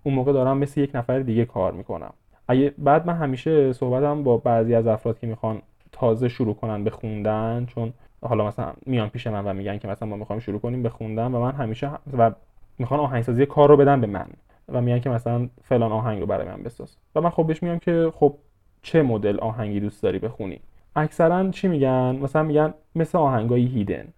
[0.05, 2.13] اون موقع دارم مثل یک نفر دیگه کار می‌کنم.
[2.49, 5.63] اگه بعد من همیشه صحبتم با بعضی از افراد که می‌خوان
[5.93, 10.09] تازه شروع کنن به خوندن چون حالا مثلا میان پیش من و میگن که مثلا
[10.09, 12.31] ما می‌خوایم شروع کنیم به خوندن و من همیشه و
[12.79, 14.27] می‌خوان آهنگسازی کار رو بدن به من
[14.69, 16.97] و میگن که مثلا فلان آهنگ رو برای من بساز.
[17.15, 18.35] و من خب بهش میگم که خب
[18.83, 20.61] چه مدل آهنگی دوست داری بخونی؟
[20.97, 24.09] اکثرا چی میگن؟ مثلا میگن مثل آهنگای هیدن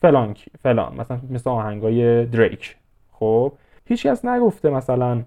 [0.00, 0.94] فلان فلان.
[0.96, 2.76] مثلا مثل آهنگای دریک
[3.12, 3.52] خب؟
[3.92, 5.22] هیچکس نگفته مثلا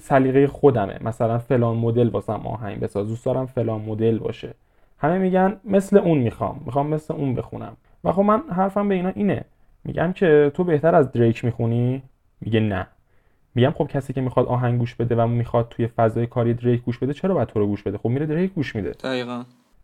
[0.00, 0.98] سلیقه خودمه.
[1.00, 3.08] مثلا فلان مدل واسم آهنگ بساز.
[3.08, 4.54] دوست دارم فلان مدل باشه.
[4.98, 6.60] همه میگن مثل اون می‌خوام.
[6.66, 7.76] می‌خوام مثل اون بخونم.
[8.04, 9.44] و خب من حرفم به اینا اینه.
[9.84, 12.02] میگم که تو بهتر از دریک می‌خونی؟
[12.40, 12.86] میگه نه.
[13.54, 16.98] میگم خب کسی که می‌خواد آهنگ گوش بده و می‌خواد توی فضای کاری دریک گوش
[16.98, 18.90] بده چرا باید تو رو گوش بده؟ خب میره دریک گوش میده.
[18.90, 19.42] دقیقا.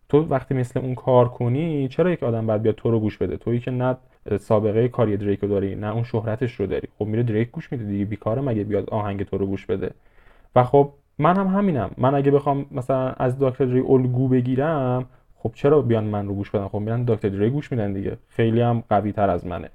[0.09, 3.37] تو وقتی مثل اون کار کنی چرا یک آدم باید بیاد تو رو گوش بده؟
[3.37, 3.96] تویی که نه
[4.41, 6.89] سابقه کاری دریک داری نه اون شهرتش رو داری.
[6.99, 9.91] خب میره دریک گوش میده دیگه بیکاره مگه بیاد آهنگ تو رو گوش بده؟
[10.57, 11.91] و خب من هم همینم.
[11.99, 15.07] من اگه بخوام مثلا از دکتر دری الگو بگیرم
[15.37, 18.17] خب چرا بیان من رو گوش بدن؟ خب میرن دکتر دری گوش میدن دیگه.
[18.29, 19.69] خیلی هم قوی تر از منه.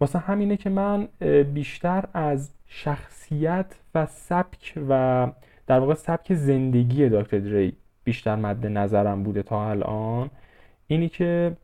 [0.00, 1.08] واسه همینه که من
[1.54, 5.26] بیشتر از شخصیت و سبک و
[5.66, 7.72] در واقع سبک زندگی دکتر دری
[8.04, 10.30] بیشتر مد نظرم بوده تا الان.
[10.86, 11.56] اینی که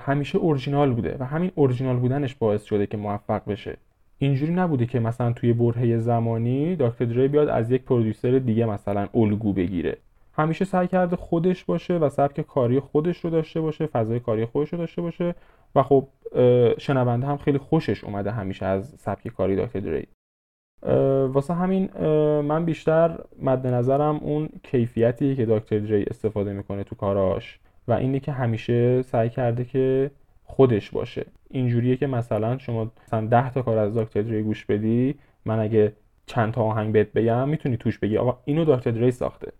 [0.00, 3.76] همیشه اورجینال بوده و همین اورجینال بودنش باعث شده که موفق بشه.
[4.18, 9.08] اینجوری نبوده که مثلا توی برهه زمانی دکتر دری بیاد از یک پرودوسر دیگه مثلا
[9.14, 9.96] الگو بگیره.
[10.38, 14.72] همیشه سعی کرده خودش باشه و سبک کاری خودش رو داشته باشه فضای کاری خودش
[14.72, 15.34] رو داشته باشه
[15.74, 16.08] و خب
[16.78, 20.06] شنونده هم خیلی خوشش اومده همیشه از سبک کاری دکتر دری
[21.32, 21.88] واسه همین
[22.40, 27.58] من بیشتر مد نظرم اون کیفیتیه که دکتر دری استفاده می‌کنه تو کاراش.
[27.88, 30.10] و اینی که همیشه سعی کرده که
[30.44, 31.26] خودش باشه.
[31.50, 35.92] اینجوریه که مثلا شما مثلا 10 تا کار از دکتر دری گوش بدی من اگه
[36.26, 39.52] چند تا آهنگ بهت بگم می‌تونی توش بگی آقا اینو دکتر دری ساخته.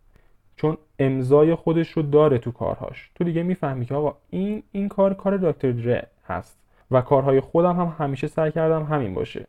[0.57, 3.11] چون امضای خودش رو داره تو کارهاش.
[3.15, 6.59] تو دیگه می‌فهمی که آقا این این کار کار دکتر دری هست.
[6.91, 9.47] و کارهای خودم هم همیشه سعی کردم همین باشه.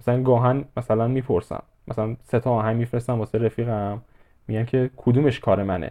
[0.00, 4.02] مثلا گاهن مثلا می‌پرسم مثلا سه تا آهنگ میفرستم واسه رفیقم
[4.48, 5.90] میگم که کدومش کار منه؟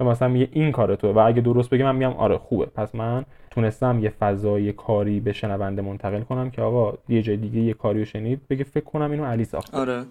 [0.00, 2.66] و مثلا میگه این کار تو و اگه درست بگه من میگم آره خوبه.
[2.66, 7.60] پس من تونستم یه فضای کاری به شنونده منتقل کنم که آقا یه جای دیگه
[7.60, 9.78] یه کاری رو شنید بگه فکر کنم اینو علی ساخته.
[9.78, 10.04] آره.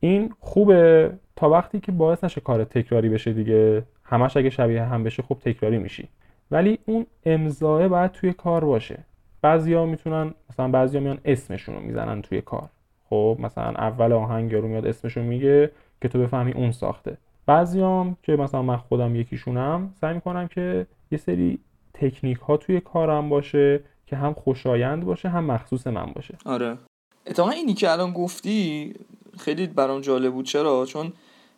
[0.00, 3.82] این خوبه تا وقتی که باعث نشه کار تکراری بشه دیگه.
[4.04, 6.08] همش اگه شبیه هم بشه خب تکراری میشی.
[6.50, 8.98] ولی اون امضاه باید توی کار باشه.
[9.42, 12.68] بعضیا می‌تونن مثلا بعضیا میان اسمشون رو می‌زنن توی کار.
[13.10, 17.16] خب مثلا اول آهنگ رو میاد اسمشون میگه که تو بفهمی اون ساخته.
[17.46, 21.58] بعضیام که مثلا من خودم یکیشونم سعی می‌کنم که یه سری
[21.94, 26.38] تکنیک ها توی کارم باشه که هم خوشایند باشه هم مخصوص من باشه.
[26.44, 26.78] آره.
[27.26, 28.94] اتفاقا اینی که الان گفتی
[29.38, 30.44] خیلی برام جالب بود.
[30.44, 31.12] چرا؟ چون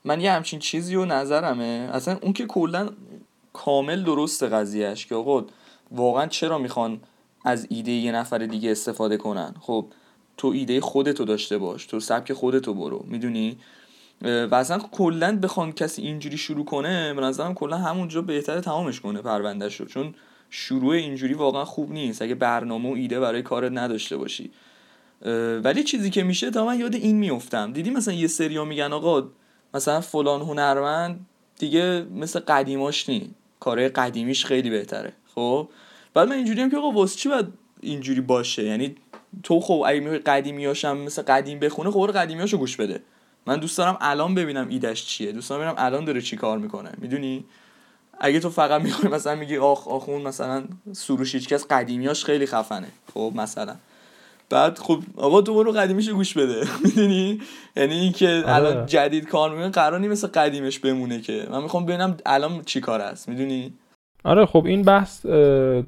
[0.05, 1.89] من یه همچین چیزی و نظرمه.
[1.93, 2.89] اصلا اون که کلا
[3.53, 5.45] کامل درست قضیهش که آقا
[5.91, 7.01] واقعا چرا می‌خوان
[7.45, 9.87] از ایده یه نفر دیگه استفاده کنن؟ خب
[10.37, 11.87] تو ایده خودتو داشته باش.
[11.87, 13.05] تو سبک خودتو برو.
[13.09, 13.59] می‌دونی؟
[14.25, 19.23] و اصلا کلا بخوان کسی اینجوری شروع کنه به نظرم کلا همونجا بهتره تمامش کنه
[19.23, 20.15] پروندهش رو چون
[20.51, 22.23] شروع اینجوری واقعا خوب نیست.
[22.23, 24.51] اگه برنامه و ایده برای کارت نداشته باشی.
[25.65, 29.29] ولی چیزی که میشه تا من یاد این میفتم دیدی مثلا یه سریا میگن آقا
[29.75, 31.27] مثلا فلان هنرمند
[31.59, 35.13] دیگه مثل قدیماش نی کارهای قدیمیش خیلی بهتره.
[35.35, 35.69] خب؟
[36.15, 37.47] بعد من اینجوری هم که آقا واسه چی باید
[37.81, 38.95] اینجوری باشه؟ یعنی
[39.43, 43.03] تو خب اگه می‌خوای قدیمیاشم مثل قدیم بخونه خب قدیمیاشو گوش بده.
[43.47, 45.33] من دوست دارم الان ببینم ایدش چیه.
[45.33, 46.91] دوست دارم ببینم الان داره چی کار می‌کنه.
[46.99, 47.45] می‌دونی؟
[48.21, 52.89] اگه تو فقط می‌خوای مثلا میگی آخ آخون مثلا سروش هیچکس قدیمیاش خیلی خفنه.
[53.15, 53.77] خب مثلا.
[54.51, 56.67] بعد خب آقا تو برو قدیمیش گوش بده.
[56.85, 57.41] می‌دونی؟
[57.77, 58.55] یعنی اینکه آره.
[58.55, 61.47] الان جدید کار می‌کنه قرار نی مثل قدیمش بمونه که.
[61.51, 63.29] من می‌خوام ببینم الان چی کاره است.
[63.29, 63.75] می‌دونی؟
[64.25, 65.27] آره خب این بحث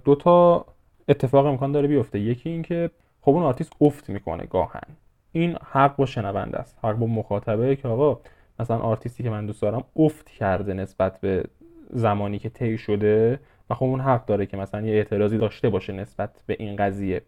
[0.05, 0.67] دو تا
[1.09, 2.21] اتفاق امکان داره بیفته.
[2.21, 2.91] یکی اینکه
[3.23, 4.97] خب اون آرتیست افت می‌کنه گاها.
[5.37, 6.79] این حق با شنونده است.
[6.83, 8.21] حق با مخاطبه که آقا
[8.61, 11.45] مثلا آرتیستی که من دوست دارم افت کرده نسبت به
[11.91, 15.93] زمانی که طی شده و خب اون حق داره که مثلا یه اعتراضی داشته باشه
[15.93, 17.23] نسبت به این قضیه.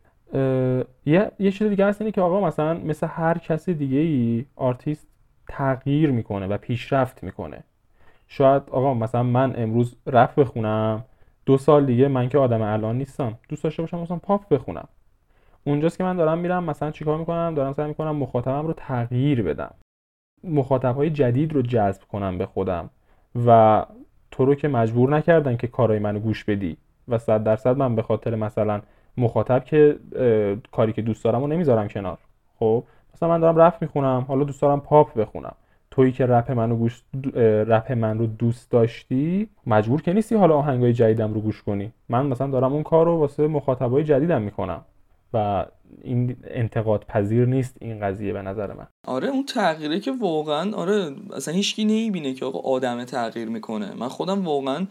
[1.06, 5.06] یه یه چیز دیگه هست اینه که آقا مثلا مثل هر کسی دیگه ای آرتیست
[5.48, 7.64] تغییر می‌کنه و پیشرفت می‌کنه.
[8.28, 11.04] شاید آقا مثلا من امروز رپ بخونم
[11.46, 14.88] دو سال دیگه من که آدم الان نیستم دوست داشته باشم مثلا پاپ بخونم.
[15.68, 19.74] اونجاست که من دارم میرم مثلا چیکار می‌کنم؟ دارم سعی می‌کنم مخاطبم رو تغییر بدم.
[20.44, 22.90] مخاطبهای جدید رو جذب کنم به خودم
[23.46, 23.84] و
[24.30, 26.76] تو رو که مجبور نکردن که کارای منو گوش بدی
[27.08, 28.80] و صد درصد من به خاطر مثلا
[29.16, 29.96] مخاطب که
[30.72, 32.18] کاری که دوست دارم رو نمی‌ذارم کنار.
[32.58, 35.54] خب؟ مثلا من دارم رپ می‌خونم حالا دوست دارم پاپ بخونم.
[35.90, 37.02] تویی که رپ منو گوش
[37.44, 41.92] رپ من رو دوست داشتی مجبور که نیستی حالا آهنگای جدیدم رو گوش کنی.
[42.08, 44.80] من مثلا دارم اون کار رو واسه مخاطبای جدیدم می‌کنم.
[45.34, 45.66] و
[46.02, 47.76] این انتقاد پذیر نیست.
[47.80, 48.86] این قضیه به نظر من.
[49.06, 53.94] آره اون تغییره که واقعا آره اصلا هیچکی نمی‌بینه که آقا آدم تغییر می‌کنه.
[53.94, 54.86] من خودم واقعا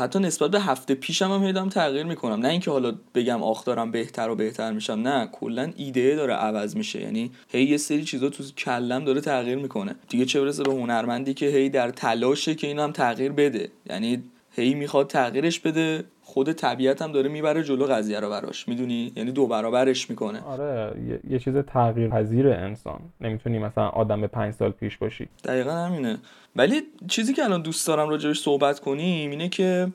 [0.00, 2.40] حتی نسبت به هفته پیشم هم هیدم تغییر می‌کنم.
[2.40, 4.92] نه اینکه حالا بگم آخ دارم بهتر و بهتر میشم.
[4.92, 7.00] نه کلا ایده داره عوض میشه.
[7.00, 9.94] یعنی هی یه سری چیزا تو کلم داره تغییر می‌کنه.
[10.08, 13.68] دیگه چه برسه به هنرمندی که هی در تلاشه که اینم تغییر بده.
[13.90, 14.22] یعنی
[14.56, 19.32] هی می‌خواد تغییرش بده خود طبیعت هم داره می‌بره جلو قضیه رو براش می‌دونی؟ یعنی
[19.32, 20.40] دو برابرش می‌کنه.
[20.40, 25.28] آره یه, یه چیز تغییر پذیر انسان نمی‌تونی مثلا آدم به پنج سال پیش باشی.
[25.44, 26.18] دقیقا همینه.
[26.56, 29.92] ولی چیزی که الان دوست دارم راجبش صحبت کنیم اینه که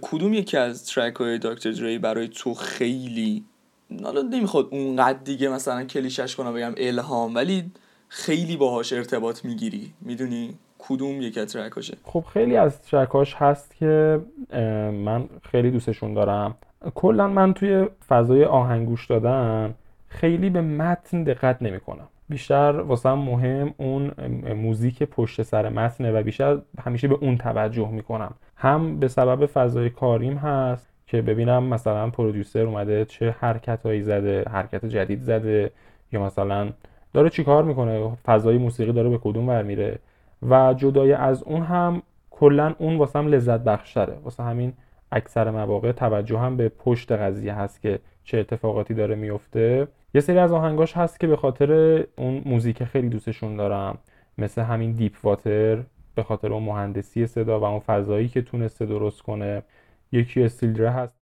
[0.00, 3.44] کدوم یکی از ترک های دکتر دری برای تو خیلی
[4.04, 7.64] حالا نمی‌خواد اونقدر دیگه مثلا کلیشش کنم بگم الهام ولی
[8.08, 10.54] خیلی باهاش ارتباط می‌گیری می‌دونی؟
[10.88, 14.20] کدوم یک از ترکاشه خب خیلی از ترکاش هست که
[14.92, 16.54] من خیلی دوستشون دارم.
[16.94, 19.74] کلا من توی فضای آهنگوش دادن
[20.08, 24.12] خیلی به متن دقت نمی کنم بیشتر واسه مهم اون
[24.54, 28.34] موزیک پشت سر متنه و بیشتر همیشه به اون توجه می‌کنم.
[28.56, 34.44] هم به سبب فضای کاریم هست که ببینم مثلا پرودیوسر اومده چه حرکت هایی زده
[34.50, 35.70] حرکت جدید زده
[36.12, 36.68] یا مثلا
[37.12, 39.98] داره چیکار می‌کنه فضای موسیقی داره به کدوم ور میره.
[40.42, 44.18] و جدای از اون هم کلا اون واسه هم لذت بخشتره.
[44.24, 44.72] واسه همین
[45.12, 50.38] اکثر مواقع توجه هم به پشت قضیه هست که چه اتفاقاتی داره میفته یه سری
[50.38, 51.72] از آهنگاش هست که به خاطر
[52.18, 53.98] اون موزیک خیلی دوستشون دارم.
[54.38, 55.82] مثل همین دیپ واتر
[56.14, 59.62] به خاطر اون مهندسی صدا و اون فضایی که تونسته درست کنه.
[60.12, 61.14] یکی استیلدره هست.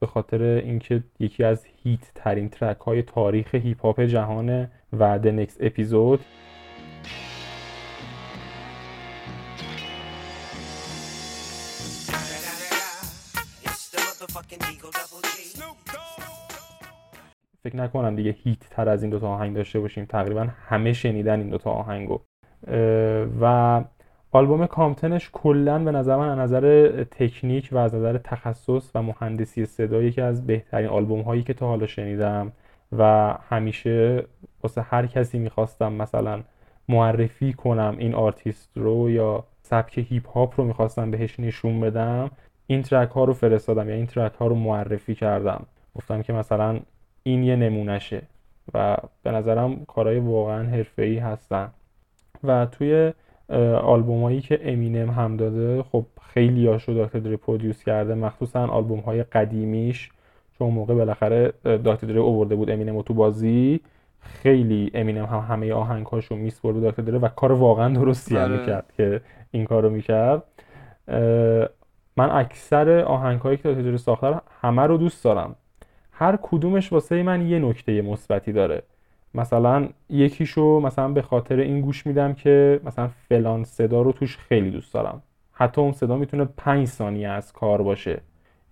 [0.00, 5.56] به خاطر اینکه یکی از هیت ترین ترک های تاریخ هیپ هاپ جهانه و دنکس
[5.60, 6.20] اپیزود
[17.62, 20.04] فکر نکنم دیگه هیت تر از این دوتا آهنگ داشته باشیم.
[20.04, 22.20] تقریبا همه شنیدن این دوتا آهنگو.
[23.40, 23.84] و
[24.32, 29.66] آلبوم کامتنش کلا به نظر من از نظر تکنیک و از نظر تخصص و مهندسی
[29.66, 32.52] صدا یکی از بهترین آلبوم هایی که تا حالا شنیدم
[32.98, 34.24] و همیشه
[34.62, 36.40] واسه هر کسی می‌خواستم مثلا
[36.88, 42.30] معرفی کنم این آرتیست رو یا سبک هیپ هاپ رو می‌خواستم بهش نشون بدم
[42.66, 45.66] این track ها رو فرستادم یا این track ها رو معرفی کردم.
[45.94, 46.80] گفتم که مثلا
[47.22, 48.22] این یه نمونشه
[48.74, 51.70] و به نظرم کارهای واقعا حرفه‌ای هستن.
[52.44, 53.12] و توی
[53.82, 58.14] آلبوم که امینم هم داده خب خیلی هاشو داکتر دره produce کرده.
[58.14, 60.10] مخصوصا آلبوم های قدیمیش
[60.58, 63.80] چون موقع بالاخره داکتر دری اوورده بود امینم تو بازی.
[64.20, 68.60] خیلی امینم هم همه آهنگهاشو میسپرد داکتر دری و کار واقعا درستی هم آره.
[68.60, 70.42] می‌کرد که این کارو می‌کرد.
[72.16, 75.56] من اکثر آهنگهایی که داکتر دری ساخته همه رو دوست دارم.
[76.12, 78.82] هر کدومش واسه من یه نکته مثبتی داره.
[79.34, 84.70] مثلا یکیشو مثلا به خاطر این گوش میدم که مثلا فلان صدا رو توش خیلی
[84.70, 85.22] دوست دارم.
[85.52, 88.20] حتی اون صدا می‌تونه 5 ثانیه از کار باشه.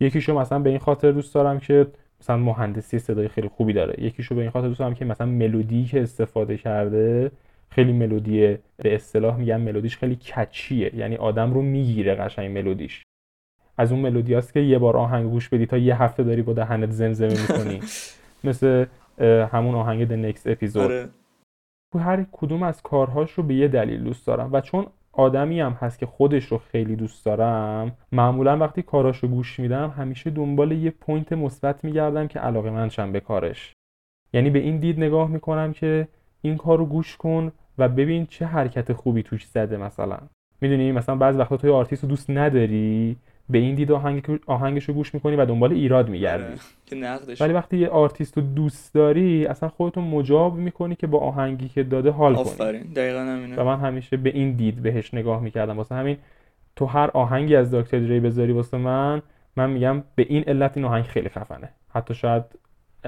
[0.01, 1.87] یکیشو مثلا به این خاطر دوست دارم که
[2.21, 4.05] مثلا مهندسی صدای خیلی خوبی داره.
[4.05, 7.31] یکیشو به این خاطر دوست دارم که مثلا ملودی که استفاده کرده
[7.71, 10.97] خیلی ملودی به اصطلاح میگم ملودیش خیلی کچیه.
[10.97, 13.03] یعنی آدم رو می‌گیره قشنگ ملودیش.
[13.79, 16.91] از اون ملودیاست که یه بار آهنگ گوش بدی تا یه هفته داری با دهنت
[16.91, 17.81] زمزمه می‌کنی.
[18.45, 18.87] مثل
[19.53, 20.77] همون آهنگ The Next Episode.
[20.77, 21.09] آره.
[21.99, 24.53] هر کدوم از کارهاش رو به یه دلیل دوست دارم.
[24.53, 29.29] و چون آدمی هم هست که خودش رو خیلی دوست دارم معمولا وقتی کاراش رو
[29.29, 33.73] گوش میدم همیشه دنبال یه point مثبت میگردم که علاقه‌مند شم به کارش.
[34.33, 36.09] یعنی به این دید نگاه می‌کنم که
[36.43, 40.19] این کار رو گوش کن و ببین چه حرکت خوبی توش زده مثلا.
[40.61, 43.17] می‌دونی؟ مثلا بعض وقتا توی آرتیست رو دوست نداری
[43.51, 46.45] به این دید آهنگ آهنگش رو گوش می‌کنی و دنبال ایراد میگردی.
[46.45, 46.55] آره،
[46.87, 47.41] که نقدش.
[47.41, 51.83] ولی وقتی یه آرتیست رو دوست داری اصلا خودتو مجاب می‌کنی که با آهنگی که
[51.83, 52.83] داده حال آفرین.
[52.83, 55.77] کنی دقیقا همینه و من همیشه به این دید بهش نگاه می‌کردم.
[55.77, 56.17] واسه همین
[56.77, 59.23] تو هر آهنگی از دکتر دری بذاری واسه من
[59.57, 61.69] من میگم به این علت این آهنگ خیلی خفنه.
[61.89, 62.43] حتی شاید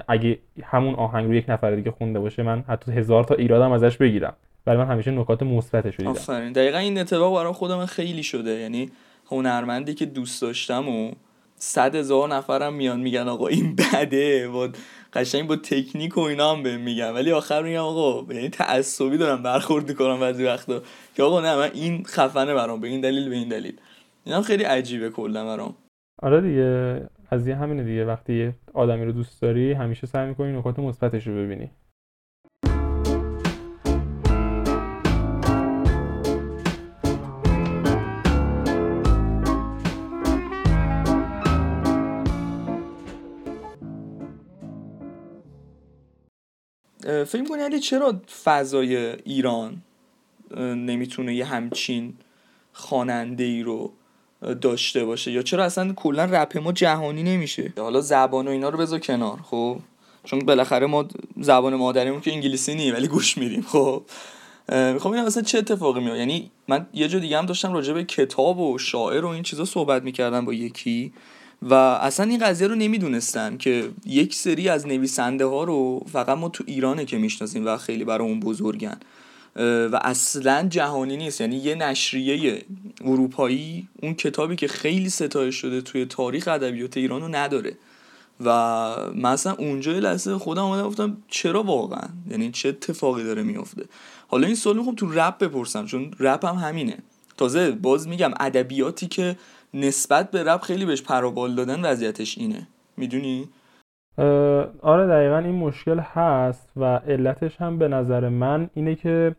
[0.08, 3.96] اگه همون آهنگ رو یک نفر دیگه خونده باشه من حتی هزار تا ایرادم ازش
[3.96, 4.36] بگیرم.
[4.66, 6.10] ولی من همیشه نکات مثبتش رو دیدم.
[6.10, 8.50] آفرین دقیقا این اتفاق برای خودم خیلی شده.
[8.50, 8.90] یعنی
[9.28, 11.12] هنرمندی که دوست داشتم و
[11.56, 14.68] صد هزار نفرم میان میگن آقا این بده و
[15.12, 17.10] قشنگ با تکنیک و اینا هم بهم میگن.
[17.10, 20.82] ولی آخر میگم آقا یعنی تعصبی دارم برخورد می‌کنم بعضی وقتا.
[21.14, 23.76] که آقا نه من این خفنه برام به این دلیل به این دلیل.
[24.24, 25.74] اینا خیلی عجیبه کلا برام.
[26.22, 28.04] آره دیگه از یه همینه دیگه.
[28.04, 31.70] وقتی آدمی رو دوست داری همیشه سعی می‌کنی نکات مثبتش رو ببینی.
[47.08, 49.82] فکر کنی علی چرا فضای ایران
[50.60, 52.14] نمی‌تونه یه همچین
[52.72, 53.92] خواننده ای رو
[54.60, 58.78] داشته باشه؟ یا چرا اصلا کلا رپ ما جهانی نمیشه؟ حالا زبان و اینا رو
[58.78, 59.78] بذار کنار خب؟
[60.24, 61.08] چون بالاخره ما
[61.40, 64.02] زبان مادریمون که انگلیسی نی ولی گوش میدیم خب؟
[64.68, 68.04] می‌خوام ببینم اصلا چه اتفاقی میاد یعنی من یه جا دیگه هم داشتم راجع به
[68.04, 71.12] کتاب و شاعر و این چیزا صحبت می‌کردم با یکی.
[71.62, 76.48] و اصلا این قضیه رو نمی‌دونستم که یک سری از نویسنده ها رو فقط ما
[76.48, 78.96] تو ایرانه که می‌شناسیم و خیلی برای اون بزرگن
[79.92, 81.40] و اصلا جهانی نیست.
[81.40, 82.64] یعنی یه نشریه
[83.04, 87.76] اروپایی اون کتابی که خیلی ستایش شده توی تاریخ ادبیات ایران رو نداره.
[88.44, 93.84] و مثلا اونجا لحظه خودم آمده گفتم چرا واقعا؟ یعنی چه اتفاقی داره میافته؟
[94.28, 96.98] حالا این سوال می‌خوام تو رپ بپرسم چون رپ هم همینه.
[97.36, 99.36] تازه باز میگم ادبیاتی که
[99.74, 102.66] نسبت به رپ خیلی بهش پروبال دادن وضعیتش اینه.
[102.96, 103.48] می‌دونی؟
[104.82, 109.34] آره دقیقا این مشکل هست و علتش هم به نظر من اینه که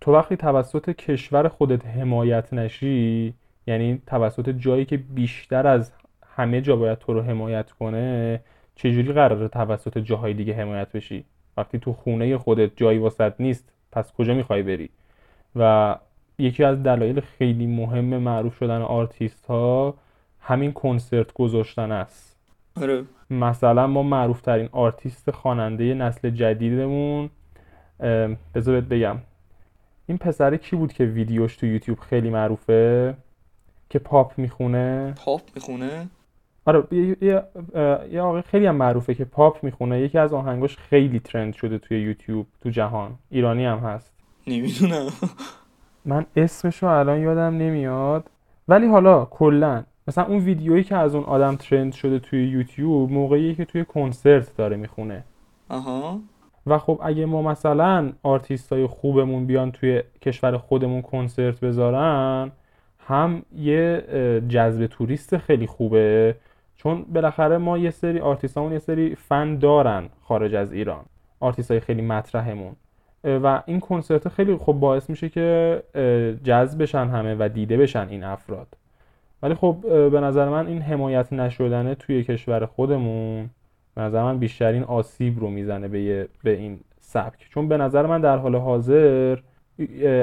[0.00, 3.34] تو وقتی توسط کشور خودت حمایت نشی
[3.66, 5.92] یعنی توسط جایی که بیشتر از
[6.36, 8.40] همه جا باید تو رو حمایت کنه
[8.74, 11.24] چجوری قراره توسط جاهای دیگه حمایت بشی؟
[11.56, 14.90] وقتی تو خونه خودت جایی واست نیست پس کجا می‌خوای بری؟
[15.56, 15.96] و
[16.38, 19.94] یکی از دلایل خیلی مهم معروف شدن آرتیست ها
[20.40, 22.36] همین کنسرت گذاشتن است.
[22.82, 23.04] آره.
[23.30, 27.30] مثلا ما معروف ترین آرتیست خواننده نسل جدیدمون
[28.54, 29.16] بذار بگم.
[30.06, 33.14] این پسره کی بود که ویدیوش تو یوتیوب خیلی معروفه؟
[33.90, 36.08] که پاپ می‌خونه؟ پاپ می‌خونه؟
[36.64, 37.42] آره یه,
[38.12, 40.00] یه آقای خیلی هم معروفه که پاپ می‌خونه.
[40.00, 43.14] یکی از آهنگاش خیلی ترند شده توی یوتیوب تو جهان.
[43.30, 44.12] ایرانی هم هست.
[44.46, 45.06] نمی‌دونم.
[46.04, 48.30] من اسمش رو الان یادم نمیاد.
[48.68, 53.54] ولی حالا کلا مثلا اون ویدیویی که از اون آدم ترند شده توی یوتیوب موقعی
[53.54, 55.24] که توی کنسرت داره می‌خونه.
[55.68, 56.20] آها.
[56.66, 62.52] و خب اگه ما مثلا آرتیست های خوبمون بیان توی کشور خودمون کنسرت بذارن
[63.06, 64.04] هم یه
[64.48, 66.34] جذب توریست خیلی خوبه.
[66.76, 71.04] چون بالاخره ما یه سری آرتیستامون یه سری فن دارن خارج از ایران.
[71.40, 72.76] آرتیست های خیلی مطرحمون.
[73.24, 75.82] و این کنسرت خیلی خب باعث میشه که
[76.44, 78.66] جذب بشن همه و دیده بشن این افراد.
[79.42, 79.76] ولی خب
[80.10, 83.50] به نظر من این حمایت نشدنه توی کشور خودمون
[83.94, 87.48] به نظر من بیشترین آسیب رو می‌زنه به, به این سبک.
[87.50, 89.38] چون به نظر من در حال حاضر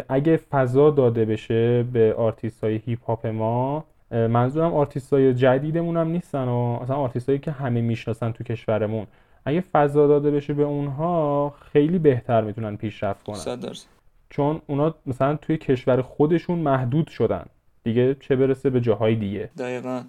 [0.10, 6.08] اگه فضا داده بشه به آرتیست های هیپ هاپ ما منظورم آرتیست های جدیدمون هم
[6.08, 9.08] نیستن و اصلا آرتیست هایی که همه می‌شناسن تو کشورمون.
[9.46, 13.36] اگه فضا داده بشه به اونها خیلی بهتر می‌تونن پیشرفت کنن.
[14.30, 17.46] چون اونا مثلا توی کشور خودشون محدود شدن.
[17.84, 19.50] دیگه چه برسه به جاهای دیگه.
[19.58, 20.04] دقیقا.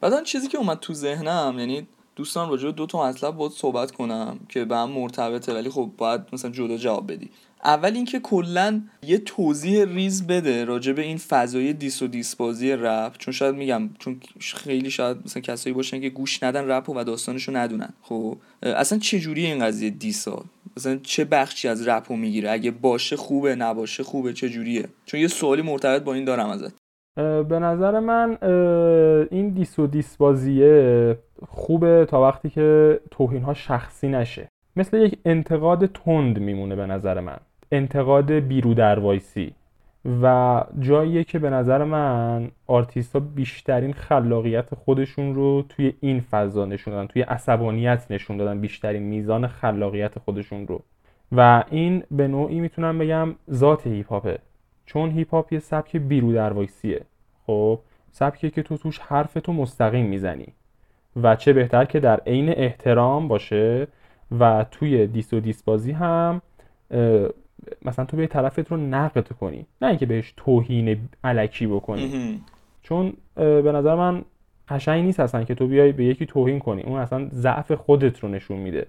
[0.00, 4.38] بعدا چیزی که اومد تو ذهنم یعنی دوستان راجع دو تا مطلب باید صحبت کنم
[4.48, 7.30] که به هم مرتبطه ولی خب باید مثلا جدا جواب بدی.
[7.64, 13.18] اول اینکه کلا یه توضیح ریز بده راجع به این فضای diss و diss rap.
[13.18, 17.56] چون شاید میگم چون خیلی شاید مثلا کسایی باشن که گوش ندن رپ و داستانشو
[17.56, 17.88] ندونن.
[18.02, 20.44] خب اصلا چه جوری این قضیه diss ا
[20.76, 25.28] مثلا چه بخشی از رپو می‌گیره؟ اگه باشه خوبه نباشه خوبه چه جوریه چون یه
[25.28, 26.74] سوالی مرتبط با این دارم ازت.
[27.48, 28.38] به نظر من
[29.30, 34.48] این diss و diss بازیه خوبه تا وقتی که توهین ها شخصی نشه.
[34.76, 37.38] مثل یک انتقاد تند میمونه به نظر من.
[37.72, 39.54] انتقاد بی‌رودروایسی
[40.22, 46.64] و جاییه که به نظر من آرتیست ها بیشترین خلاقیت خودشون رو توی این فضا
[46.64, 50.82] نشون دادن توی عصبانیت نشون دادن بیشترین میزان خلاقیت خودشون رو.
[51.32, 54.38] و این به نوعی می‌تونم بگم ذات هیپ هاپه
[54.86, 57.00] چون هیپ هاپ یه سبک بی‌رودروایسیه
[57.46, 60.46] خب سبکی که تو توش حرف تو مستقیم می‌زنی.
[61.22, 63.86] و چه بهتر که در عین احترام باشه.
[64.38, 66.42] و توی diss و diss بازی هم
[67.84, 69.66] مثلا تو به طرفت رو نقد کنی.
[69.82, 72.40] نه اینکه بهش توهین الکی بکنی.
[72.82, 74.22] چون به نظر من
[74.68, 76.82] قشنگ نیست اصلا که تو بیای به یکی توهین کنی.
[76.82, 78.86] اون اصلا ضعف خودت رو نشون میده.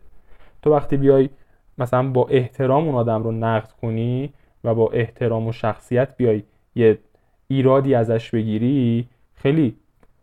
[0.62, 1.30] تو وقتی بیای
[1.78, 6.44] مثلا با احترام اون آدم رو نقد کنی و با احترام و شخصیت بیای
[6.76, 6.98] یه
[7.48, 9.76] ایرادی ازش بگیری خیلی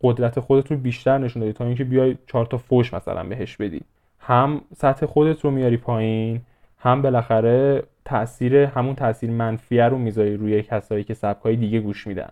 [0.03, 3.81] قدرت خودت رو بیشتر نشون دادی تا اینکه بیای چهار تا فوش مثلا بهش بدی.
[4.21, 6.41] هم سطح خودت رو میاری پایین
[6.79, 12.29] هم بالاخره تاثیر همون تاثیر منفیه رو می‌ذاری روی کسایی که سبکای دیگه گوش میدن.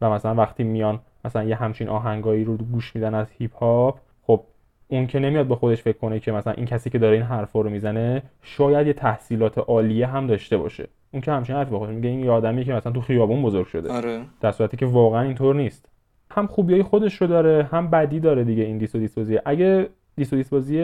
[0.00, 4.40] و مثلا وقتی میان مثلا یه همچین آهنگایی رو گوش میدن از هیپ هاپ خب
[4.88, 7.60] اون که نمیاد به خودش فکر کنه که مثلا این کسی که داره این حرفا
[7.60, 10.88] رو می‌زنه شاید یه تحصیلات عالیه هم داشته باشه.
[11.12, 13.92] اون که همچین حرفی بخوره میگه این یه آدمی که مثلا تو خیابون بزرگ شده.
[13.92, 14.20] آره.
[14.40, 15.88] در صورتی که واقعا اینطور نیست.
[16.30, 19.88] هم خوبیای خودش رو داره هم بدی داره دیگه این diss و diss بازی اگه
[20.16, 20.76] diss و diss بازی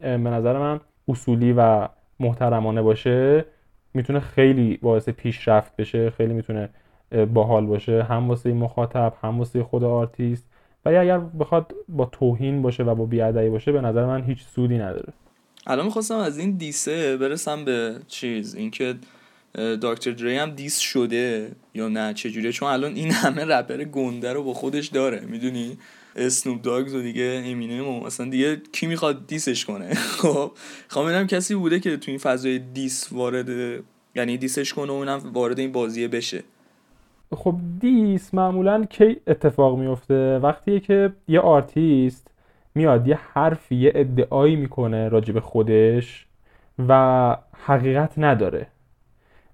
[0.00, 1.88] به نظر من اصولی و
[2.20, 3.44] محترمانه باشه
[3.94, 6.68] می‌تونه خیلی باعث پیشرفت بشه خیلی می‌تونه
[7.34, 10.44] باحال باشه هم واسه مخاطب هم واسه خود آرتیست.
[10.84, 14.78] ولی اگر بخواد با توهین باشه و با بیادایی باشه به نظر من هیچ سودی
[14.78, 15.12] نداره.
[15.66, 18.94] الان می‌خواستم از این دیسه برسم به چیز اینکه
[19.82, 24.42] دکتر دری هم دیس شده یا نه چجوریه؟ چون الان این همه رپر گنده رو
[24.42, 25.78] با خودش داره می‌دونی؟
[26.16, 30.52] اسنوب داگز و دیگه امینم و مثلا دیگه کی می‌خواد دیسش کنه؟ خب
[30.88, 33.48] خواهم ببینم کسی بوده که تو این فضای دیس وارد
[34.14, 36.42] یعنی دیسش کنه و اونم وارد این بازیه بشه.
[37.36, 42.30] خب diss معمولا کی اتفاق میفته؟ وقتی که یه آرتیست
[42.74, 46.26] میاد یه حرفی یه ادعایی می‌کنه راجب خودش
[46.88, 47.36] و
[47.66, 48.66] حقیقت نداره.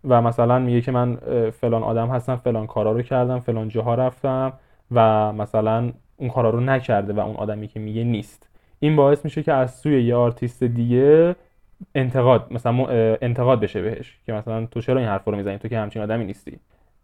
[0.09, 1.17] و مثلا میگه که من
[1.51, 4.53] فلان آدم هستم فلان کارا رو کردم فلان جاها رفتم
[4.91, 8.49] و مثلا اون کارا رو نکرده و اون آدمی که میگه نیست.
[8.81, 11.37] این باعث میشه که از سوی یه آرتیست دیگه
[11.95, 12.87] انتقاد مثلا
[13.23, 14.19] انتقاد بشه بهش.
[14.27, 16.59] که مثلا تو چرا این حرف رو می‌زنی؟ تو که همچین آدمی نیستی.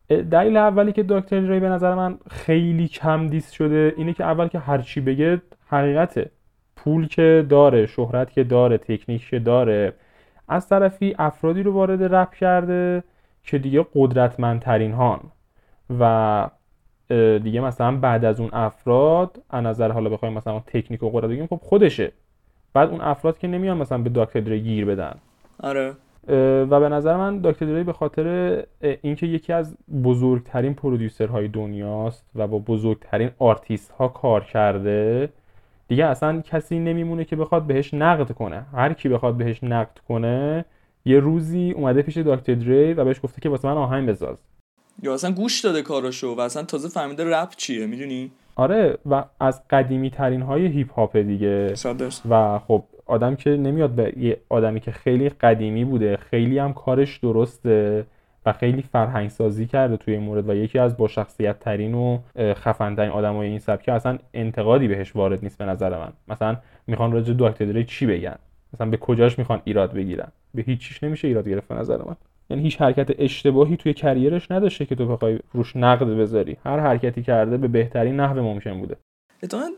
[0.09, 4.49] دلیل اولی که دکتر ری به نظر من خیلی کم دیس شده اینه که اول
[4.49, 6.31] که هرچی بگه حقیقته.
[6.77, 9.93] پول که داره شهرت که داره تکنیک که داره
[10.49, 13.05] از طرفی افرادی رو وارد رپ کرده
[13.45, 15.21] که دیگه قدرتمندترین هان.
[16.01, 16.47] و
[17.43, 21.47] دیگه مثلا بعد از اون افراد از نظر حالا بخوایم مثلا تکنیک و قدرت بگیم
[21.47, 22.13] خب خودشه.
[22.75, 25.15] بعد اون افراد که نمیان مثلا به دکتر دری گیر بدن.
[25.63, 25.93] آره.
[26.71, 28.27] و به نظر من دکتر دری به خاطر
[28.81, 35.29] اینکه یکی از بزرگترین producer های دنیاست و با بزرگترین آرتیست ها کار کرده
[35.89, 38.67] دیگه اصلا کسی نمیمونه که بخواد بهش نقد کنه.
[38.73, 40.65] هر کی بخواد بهش نقد کنه
[41.05, 44.37] یه روزی اومده پیش دکتر دری و بهش گفته که واسه من آهنگ بساز.
[45.03, 49.69] یا اصلا گوش داده کاراشو و اصلا تازه فهمیده رپ چیه می‌دونی؟ آره و از
[49.69, 51.75] قدیمی ترین های هیپ هاپ دیگه
[52.31, 57.19] و خب آدم که نمیاد به یه آدمی که خیلی قدیمی بوده خیلی هم کارش
[57.19, 58.07] درسته
[58.47, 62.19] و خیلی فرهنگ سازی کرده توی این مورد و یکی از با شخصیت ترین و
[62.39, 66.13] خفن ترین آدمای این سبکه اصلا انتقادی بهش وارد نیست به نظر من.
[66.29, 68.37] مثلا می‌خوان راجع دکتر چی بگن.
[68.75, 72.17] مثلا به کجاش می‌خوان ایراد بگیرن؟ به هیچ چیش نمیشه ایراد گرفت به نظر من.
[72.51, 76.57] یعنی هیچ حرکت اشتباهی توی کریرش نداشته که تو بخوای روش نقد بذاری.
[76.65, 78.97] هر حرکتی کرده به بهترین نحو ممکن بوده.
[79.43, 79.69] اتفاقا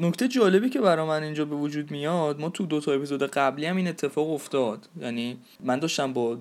[0.00, 3.66] نکته جالبی که برای من اینجا به وجود میاد ما تو دو تا اپیزود قبلی
[3.66, 4.88] هم این اتفاق افتاد.
[5.00, 6.38] یعنی من داشتم با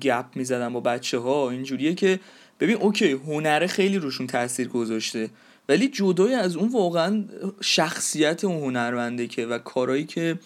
[0.00, 2.20] گپ می‌زدم با بچه ها اینجوریه که
[2.60, 5.30] ببین اوکی هنره خیلی روشون تاثیر گذاشته
[5.68, 7.24] ولی جدای از اون واقعا
[7.60, 10.38] شخصیت اون هنرمنده که و کارهایی که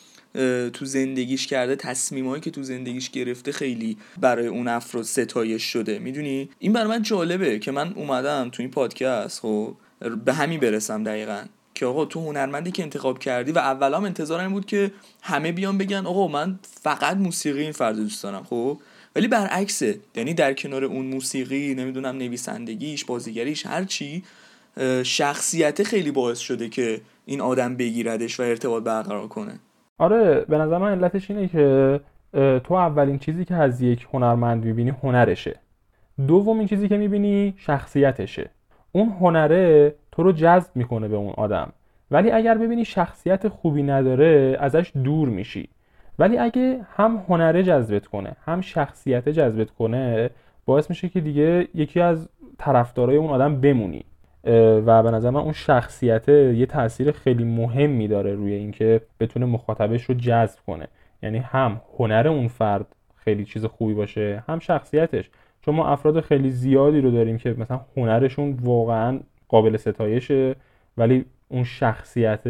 [0.73, 5.99] تو زندگیش کرده تصمیمایی که تو زندگیش گرفته خیلی برای اون افراد ستایش شده.
[5.99, 9.77] می‌دونی؟ این برای من جالبه که من اومدم تو این پادکست خب
[10.25, 11.45] به همین برسم دقیقا.
[11.75, 15.79] که آقا تو هنرمندی که انتخاب کردی و اولا هم انتظارم بود که همه بیان
[15.79, 18.45] بگن آقا من فقط موسیقی این فرد دوست دارم.
[18.45, 18.81] خب؟
[19.17, 20.01] ولی برعکسه.
[20.15, 24.25] یعنی در کنار اون موسیقی نمی‌دونم نویسندگیش بازیگریش هرچی
[25.03, 29.59] شخصیت خیلی باعث شده که این آدم بگیردش و ارتباط برقرار کنه.
[30.03, 32.01] آره به نظر من علتش اینه که
[32.65, 35.57] تو اولین چیزی که از یک هنرمند می‌بینی هنرشه.
[36.27, 38.51] دومین چیزی که می‌بینی شخصیتشه.
[38.93, 41.73] اون هنره تو رو جذب می‌کنه به اون آدم.
[42.11, 45.69] ولی اگر ببینی شخصیت خوبی نداره ازش دور میشی.
[46.19, 50.31] ولی اگه هم هنره جذبت کنه هم شخصیت جذبت کنه
[50.65, 52.29] باعث میشه که دیگه یکی از
[52.59, 54.05] طرفدارای اون آدم بمونی.
[54.87, 60.05] و به نظر من اون شخصیت یه تاثیر خیلی مهمی داره روی اینکه بتونه مخاطبش
[60.05, 60.89] رو جذب کنه.
[61.23, 62.87] یعنی هم هنر اون فرد
[63.17, 65.31] خیلی چیز خوبی باشه هم شخصیتش.
[65.61, 70.55] چون ما افراد خیلی زیادی رو داریم که مثلا هنرشون واقعا قابل ستایشه
[70.99, 72.43] ولی اون شخصیت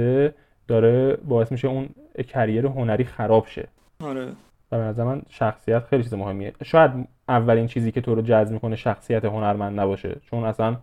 [0.68, 1.88] داره باعث میشه اون
[2.28, 3.68] کریر هنری خراب شه.
[4.00, 4.26] آره.
[4.72, 6.52] و به نظر من شخصیت خیلی چیز مهمیه.
[6.64, 6.90] شاید
[7.28, 10.16] اولین چیزی که تو رو جذب می‌کنه شخصیت هنرمند نباشه.
[10.30, 10.76] چون اصلا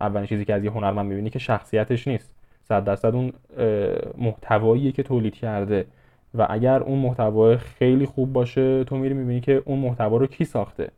[0.00, 2.34] اولین چیزی که از یه هنرمند می‌بینی که شخصیتش نیست.
[2.68, 3.32] صد درصد اون
[4.18, 5.86] محتوایی که تولید کرده.
[6.34, 10.44] و اگر اون محتوا خیلی خوب باشه تو میری می‌بینی که اون محتوا رو کی
[10.44, 10.90] ساخته.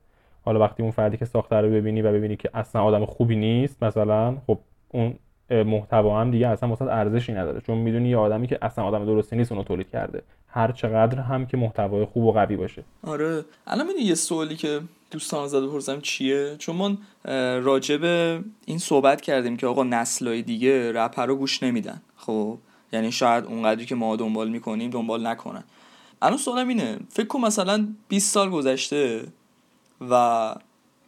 [0.45, 3.83] حالا وقتی اون فردی که ساخته رو ببینی و ببینی که اصلا آدم خوبی نیست
[3.85, 4.59] مثلا خب
[4.89, 5.15] اون
[5.51, 7.61] محتوا هم دیگه اصلا واسه ارزشی نداره.
[7.61, 10.23] چون می‌دونی یه آدمی که اصلا آدم درستی نیست اونو تولید کرده.
[10.49, 12.83] هر چقدر هم که محتوای خوب و قوی باشه.
[13.07, 13.45] آره.
[13.67, 14.81] الان می‌دونی یه سوالی که
[15.11, 16.97] دوستان زده پرسم چیه؟ چون ما
[17.61, 18.05] راجب
[18.65, 22.03] این صحبت کردیم که آقا نسلای دیگه رپر رو گوش نمیدن.
[22.17, 22.59] خب
[22.93, 25.65] یعنی شاید اونقدری که ما دنبال می‌کنیم دنبال نکنن.
[26.23, 29.25] الان سوالم اینه فکر کن مثلا 20 سال گذشته
[30.11, 30.55] و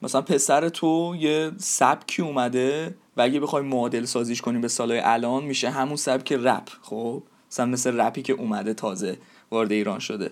[0.03, 5.45] مثلا پسر تو یه سبکی اومده و اگه بخوای معادل سازیش کنیم به سالهای الان
[5.45, 6.69] میشه همون سبک رپ.
[6.83, 9.19] خب مثلا مثل رپی که اومده تازه
[9.51, 10.31] وارد ایران شده.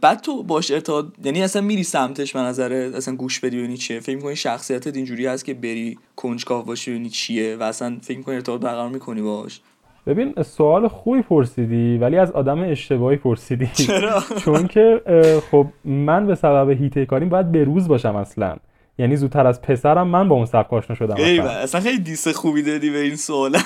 [0.00, 4.00] بعد تو باش ارتباط یعنی اصلا میری سمتش به نظره اصلا گوش بدی ببینی چیه.
[4.00, 8.34] فکر می‌کنی شخصیتت اینجوری هست که بری کنجکاو باشی ببینی چیه و اصلا فکر می‌کنی
[8.34, 9.60] ارتباط برقرار می‌کنی باش
[10.06, 13.66] ببین سوال خوبی پرسیدی ولی از آدم اشتباهی پرسیدی.
[13.66, 15.02] چرا؟ چون که
[15.50, 18.56] خب من به سبب هیته کاریم باید به روز باشم اصلا.
[18.98, 21.50] یعنی زودتر از پسرم من با اون سبک آشنا شدم اصلا.
[21.50, 23.62] اصلا خیلی دیس خوبی دادی به این سوالم.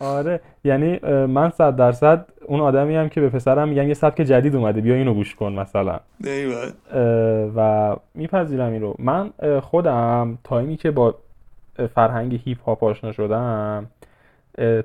[0.00, 4.56] آره یعنی من صد درصد اون آدمی هم که به پسرم میگم یه سبک جدید
[4.56, 6.00] اومده بیا اینو گوش کن مثلا.
[7.56, 8.94] و میپذیرم این رو.
[8.98, 11.14] من خودم تایمی که با
[11.94, 13.86] فرهنگ هیپ هاپ آشنا شدم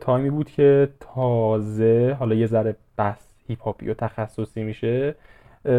[0.02, 5.16] time ی بود که تازه حالا یه ذره بحث هیپ هاپی و تخصصی میشه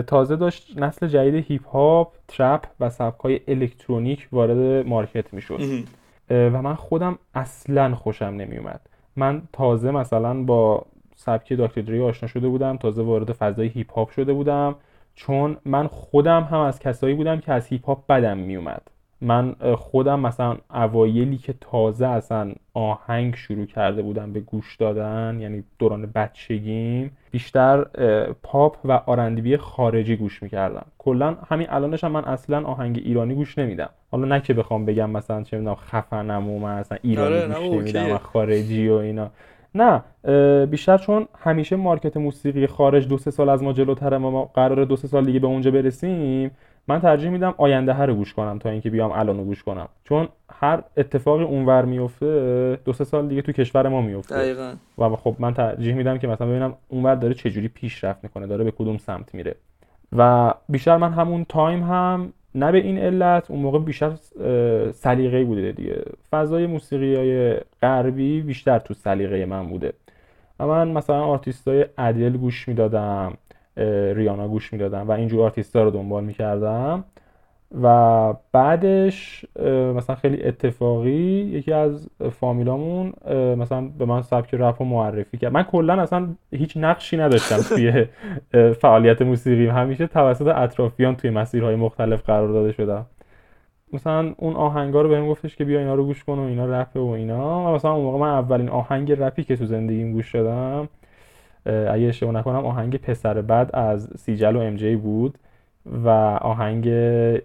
[0.07, 5.61] تازه داشت نسل جدید هیپ هاپ trap و سبکای الکترونیک وارد market می‌شد.
[6.31, 8.81] و من خودم اصلا خوشم نمیومد
[9.16, 14.11] من تازه مثلا با سبک داکتر دری آشنا شده بودم تازه وارد فضای هیپ هاپ
[14.11, 14.74] شده بودم
[15.14, 18.83] چون من خودم هم از کسایی بودم که از هیپ هاپ بدم میومد
[19.23, 25.64] من خودم مثلا اوایلی که تازه اصلا آهنگ شروع کرده بودم به گوش دادن یعنی
[25.79, 27.85] دوران بچگیم بیشتر
[28.43, 30.87] پاپ و آرندبی خارجی گوش می‌کردم.
[30.99, 33.91] کلا همین الانش هم من اصلا آهنگ ایرانی گوش نمیدم.
[34.11, 37.95] حالا نه که بخوام بگم مثلا چه می‌دونم خفنم و من اصلا ایرانی آره، گوش
[37.95, 39.31] نمیدم و خارجی و اینا.
[39.75, 40.03] نه
[40.66, 44.97] بیشتر چون همیشه مارکت موسیقی خارج دو سه سال از ما جلوتره ما قرار دو
[44.97, 46.51] سه سال دیگه به اونجا برسیم.
[46.89, 49.89] من ترجیح میدم آینده ها رو گوش کنم تا اینکه بیام الان رو گوش کنم.
[50.05, 54.35] چون هر اتفاقی اونور میفته دو سه سال دیگه تو کشور ما میفته.
[54.35, 54.74] دقیقا.
[54.99, 58.70] و خب من ترجیح میدم که مثلا ببینم اونور داره چجوری پیشرفت می‌کنه داره به
[58.70, 59.55] کدوم سمت میره.
[60.16, 64.12] و بیشتر من همون time هم نه به این علت اون موقع بیشتر
[64.93, 66.03] سلیقه بوده دیگه.
[66.31, 69.93] فضای موسیقی های غربی بیشتر تو سلیقه من بوده.
[70.61, 73.35] و من مثلا آرتیست های ادل گوش می‌دادم.
[74.14, 77.05] ریانا گوش می‌دادم و اینجور آرتیست ها رو دنبال می‌کردم.
[77.83, 79.45] و بعدش
[79.97, 81.11] مثلا خیلی اتفاقی
[81.53, 83.12] یکی از فامیلامون
[83.59, 85.53] مثلا به من سبک رپ رو معرفی کرد.
[85.53, 88.07] من کلا اصلا هیچ نقشی نداشتم توی
[88.73, 89.66] فعالیت موسیقی.
[89.66, 93.07] همیشه توسط اطرافیان توی مسیرهای مختلف قرار داده شدم.
[93.93, 96.97] مثلا اون آهنگا رو بهم گفتش که بیا اینا رو گوش کن و اینا رپ
[96.97, 97.71] و اینا.
[97.71, 100.89] و مثلا اون موقع من اولین آهنگ رپی که تو زندگیم گوش دادم
[101.67, 105.39] اگه اشتباه نکنم آهنگ پسر بد از سیجل و ام جی بود
[106.05, 106.09] و
[106.41, 106.87] آهنگ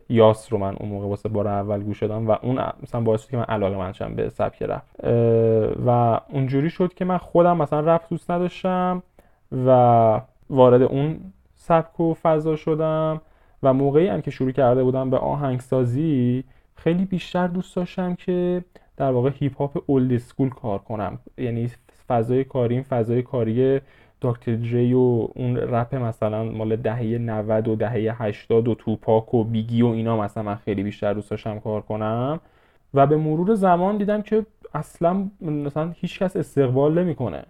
[0.09, 3.29] یاس رو من اون موقع واسه بار اول گوش دادم و اون مثلا باعث شد
[3.29, 4.83] که من علاقه‌مند شم به سبک رپ
[5.85, 9.03] و اونجوری شد که من خودم مثلا رپ دوست نداشتم
[9.65, 11.19] و وارد اون
[11.55, 13.21] سبک و فضا شدم
[13.63, 16.43] و موقعی هم که شروع کرده بودم به آهنگسازی
[16.75, 18.63] خیلی بیشتر دوست داشتم که
[18.97, 21.19] در واقع هیپ هاپ old school کار کنم.
[21.37, 21.69] یعنی
[22.07, 23.81] فضای کاریم فضای کاری
[24.31, 29.43] دکتر جی و اون رپ مثلا مال دهه 90 و دهه 80 و توپاک و
[29.43, 32.39] بیگی و اینا مثلا من خیلی بیشتر دوست داشتم کار کنم.
[32.93, 37.43] و به مرور زمان دیدم که اصلا مثلا هیچ کس استقبال نمی‌کنه.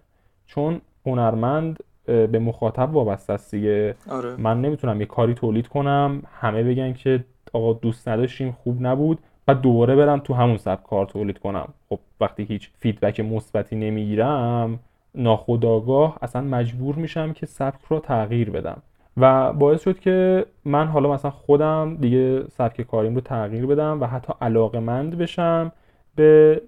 [0.46, 3.94] چون هنرمند به مخاطب وابسته است دیگه.
[4.10, 4.36] آره.
[4.36, 6.22] من نمی‌تونم یه کاری تولید کنم.
[6.40, 9.18] همه بگن که آقا دوست نداشتیم خوب نبود.
[9.48, 11.68] و دوباره برم تو همون سبک کار تولید کنم.
[11.88, 14.78] خب وقتی هیچ فیدبک مثبتی نمی‌گیرم
[15.16, 18.82] ناخودآگاه اصلا مجبور میشم که سبک رو تغییر بدم.
[19.16, 24.06] و باعث شد که من حالا مثلا خودم دیگه سبک کاریم رو تغییر بدم و
[24.06, 25.72] حتی علاقمند بشم
[26.16, 26.62] به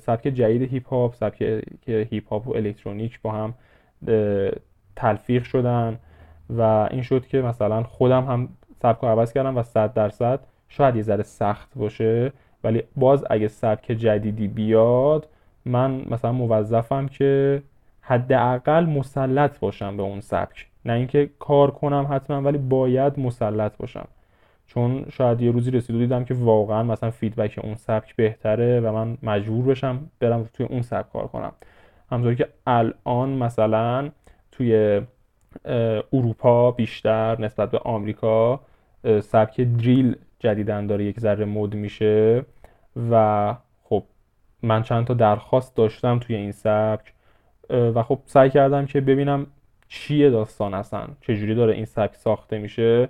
[0.00, 1.38] سبک جدید هیپ هاپ سبک
[1.82, 3.54] که هیپ هاپ و الکترونیک با هم
[4.96, 5.98] تلفیق شدن
[6.50, 8.48] و این شد که مثلا خودم هم
[8.82, 12.32] سبک رو عوض کردم و صد درصد شاید یه ذره سخت باشه.
[12.64, 15.28] ولی باز اگه سبک جدیدی بیاد
[15.64, 17.62] من مثلا موظفم که
[18.08, 20.66] حداقل مسلط باشم به اون سبک.
[20.84, 24.08] نه اینکه کار کنم حتما ولی باید مسلط باشم.
[24.66, 28.92] چون شاید یه روزی رسید و دیدم که واقعا مثلا فیدبک اون سبک بهتره و
[28.92, 31.52] من مجبور بشم برم توی اون سبک کار کنم.
[32.10, 34.10] همطوری که الان مثلا
[34.52, 35.00] توی
[36.12, 38.60] اروپا بیشتر نسبت به آمریکا
[39.20, 42.44] سبک دریل جدیدن داره یک ذره مد میشه
[43.10, 43.54] و
[43.84, 44.02] خب
[44.62, 47.12] من چند تا درخواست داشتم توی این سبک.
[47.70, 49.46] و خب سعی کردم که ببینم
[49.88, 53.08] چیه داستان اصلا چجوری داره این سبک ساخته میشه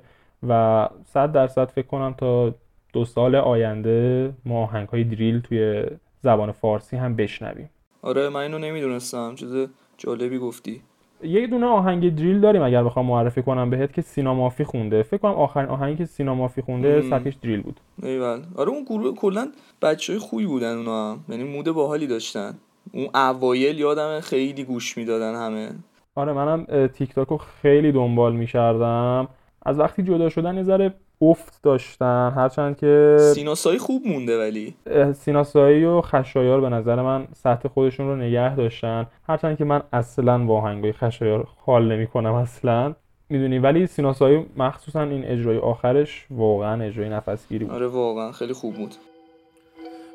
[0.49, 2.55] و صد درصد فکر کنم تا
[2.93, 5.85] دو سال آینده ما آهنگ های دریل توی
[6.21, 7.71] زبان فارسی هم بشنویم.
[8.03, 9.35] آره من اینو نمی‌دونستم.
[9.35, 10.83] چیز جالبی گفتی.
[11.23, 15.03] یه دونه آهنگ دریل داریم اگر بخوام معرفی کنم بهت که سینامافی خونده.
[15.03, 17.81] فکر کنم آخرین آهنگی که سینامافی خونده سبکش دریل بود.
[18.03, 18.41] ایول.
[18.57, 19.49] آره اون گروه کلا
[19.83, 21.25] بچهای خوبی بودن اونا هم.
[21.29, 22.55] یعنی مود باحالی داشتن.
[22.93, 25.71] اون اوایل یادم خیلی گوش می‌دادن همه.
[26.15, 29.29] آره منم تیک تاک رو خیلی دنبال می‌کردم.
[29.67, 34.75] از وقتی جدا شدن یه ذره افت داشتن هرچند که سیناسایی خوب مونده ولی.
[35.13, 39.07] سیناسایی و خشایار به نظر من سطح خودشون رو نگه داشتن.
[39.29, 42.95] هرچند که من اصلا با آهنگای خشایار حال نمی کنم اصلا.
[43.29, 47.75] می‌دونی؟ ولی سیناسایی مخصوصا این اجرای آخرش واقعا اجرای نفسگیری بود.
[47.75, 48.95] آره واقعا خیلی خوب بود.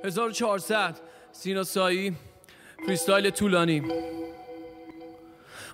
[0.04, 0.96] 1400
[1.32, 2.14] سیناسایی.
[2.86, 3.82] فریستایل طولانی.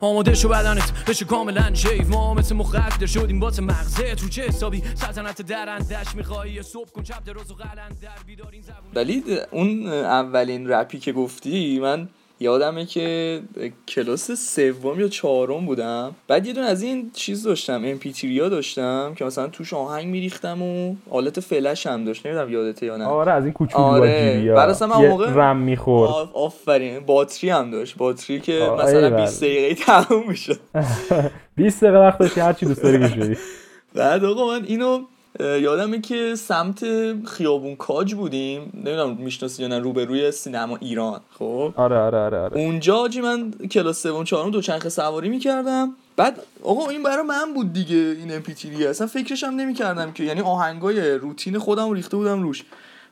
[0.02, 2.10] آماده شو بدنت بشه کاملا شیف.
[2.10, 4.16] ما مثل مخدر شدیم باز مغزه.
[4.16, 6.64] تو چه حسابی؟ سلطنت درندش میخوایی.
[6.64, 8.92] صبح کن چپ دراز و قلندر بیدارین زبون.
[8.96, 12.10] ولی اون اولین رپی که گفتی من
[12.40, 13.40] یادمه که
[13.88, 16.16] کلاس سوم یا چهارم بودم.
[16.28, 20.62] بعد یه دون از این چیز داشتم ام پی داشتم که مثلا توش آهنگ میریختم
[20.62, 22.26] و آلت فلش هم داشت.
[22.26, 23.06] نمی‌دونم یادته یا نه.
[23.06, 24.54] آره از این کوچولو آره.
[24.56, 26.30] بعد اصلا من موقع رم می‌خورد.
[26.34, 27.00] آفرین.
[27.00, 27.98] باتری هم داشت.
[27.98, 30.56] باتری که مثلا 20 دقیقه تموم میشه
[31.56, 33.38] 20 دقیقه وقت داشتی هر چی دوست داری گوش بدی
[33.96, 35.02] بعد آقا من اینو
[35.40, 36.86] یادمه که سمت
[37.26, 38.72] خیابون کاج بودیم.
[38.74, 41.20] نمی‌دونم می‌شناسی یا نه روبروی سینما ایران.
[41.40, 42.58] خب؟ آره آره آره, آره.
[42.58, 45.92] اونجا آجی من کلاس سوم چهارم دو چرخه سواری می‌کردم.
[46.18, 50.24] بعد آقا این برای من بود دیگه این ام پی اصلا فکرش هم نمی‌کردم که
[50.24, 52.64] یعنی آهنگای روتین خودم ریخته بودم روش.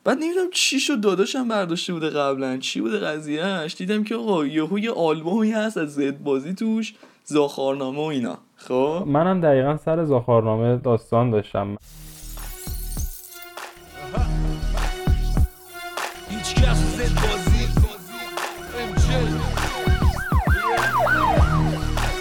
[0.03, 2.57] بعد نمی‌دونم چی شد داداشم برداشته بوده قبلا.
[2.57, 6.93] چی بوده قضیهش دیدم که آقا یهو یه آلبومی هست از زد بازی توش
[7.25, 8.37] زاخارنامه و اینا.
[8.55, 11.77] خب؟ منم دقیقا سر زاخارنامه داستان داشتم.
[16.29, 17.67] هیچ کس زد بازی.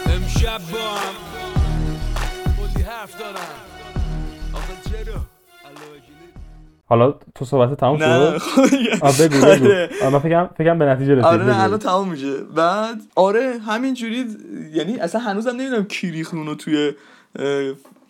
[0.09, 0.59] امشب.
[0.73, 1.15] با هم.
[2.57, 3.37] کلی حرف دارم.
[4.55, 5.21] آخه چرا؟
[6.89, 8.61] حالا تو صحبت تمام نه شد؟ خب
[9.03, 9.47] آ بگو بگو.
[9.47, 9.91] آره.
[10.13, 11.25] من فکرم فکرم به نتیجه رسید.
[11.25, 11.63] آره نه.
[11.63, 12.37] الان تمام میشه.
[12.57, 14.27] بعد آره همینجوری
[14.73, 16.93] یعنی اصلا هنوزم نمی‌دونم کی ریخت اونو توی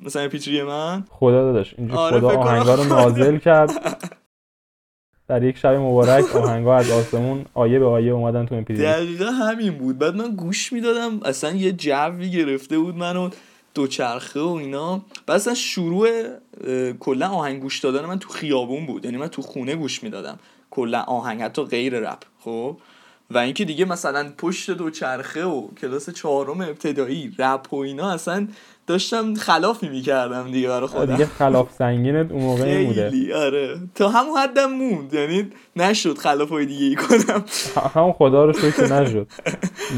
[0.03, 2.85] مثلا پیچری من؟ خدا داداش اینجا آره، خدا آهنگا رو.
[2.85, 3.71] نازل کرد.
[5.29, 9.79] در یک شب مبارک آهنگا از آسمون آیه به آیه اومدن تو ام دقیقا همین
[9.79, 9.99] بود.
[9.99, 13.31] بعد من گوش می‌دادم اصلا یه جوی گرفته بود منو
[13.75, 15.03] دوچرخه و اینا.
[15.27, 16.09] بعد اصلا شروع
[17.01, 19.05] کلا آهنگ گوش دادن من تو خیابون بود.
[19.05, 20.39] یعنی من تو خونه گوش می‌دادم.
[20.71, 22.77] کلا آهنگ حتی غیر رپ خب؟
[23.31, 28.49] و اینکه دیگه مثلا پشت دوچرخه و کلاس چهارم ابتدایی رپ و اینا اصلا
[28.87, 31.13] داشتم خلافی می‌کردم دیگه برای خودم.
[31.13, 33.11] دیگه خلاف سنگینت اون موقع بوده.
[33.11, 33.77] خیلی آره.
[33.95, 37.45] تا همون حدم موند یعنی نشد خلافای دیگه ای کنم.
[37.95, 39.27] همون خدا رو شکر نشد.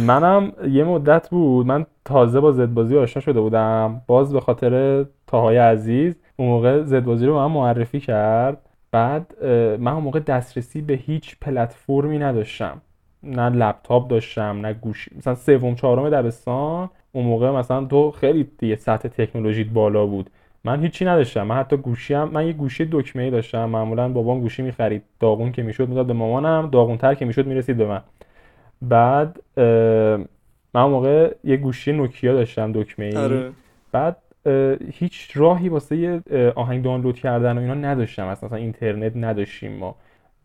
[0.06, 4.02] منم یه مدت بود من تازه با زدبازی آشنا شده بودم.
[4.06, 8.58] باز به خاطر تاهای عزیز اون موقع زدبازی رو به من معرفی کرد.
[8.92, 9.44] بعد
[9.80, 12.82] من اون موقع دسترسی به هیچ پلتفرمی نداشتم.
[13.22, 16.90] نه لپتاپ داشتم نه گوشی مثلا سوم چهارم دبستان.
[17.12, 20.30] اون موقع مثلا تو خیلی دیگه سطح تکنولوژیت بالا بود.
[20.64, 23.64] من هیچی نداشتم من حتی گوشی هم من یه گوشی دکمه ای داشتم.
[23.64, 27.86] معمولا بابام گوشی می‌خرید داغون که می‌شد می‌داد به مامانم داغونتر که می‌شد می‌رسید به
[27.86, 28.00] من.
[28.82, 29.40] بعد
[30.74, 33.50] من اون موقع یه گوشی نوکیا داشتم دکمه ای آره.
[33.92, 34.16] بعد
[34.92, 36.22] هیچ راهی واسه
[36.54, 38.26] آهنگ دانلود کردن و اینا نداشتم.
[38.26, 39.94] اصلا اینترنت نداشتیم ما.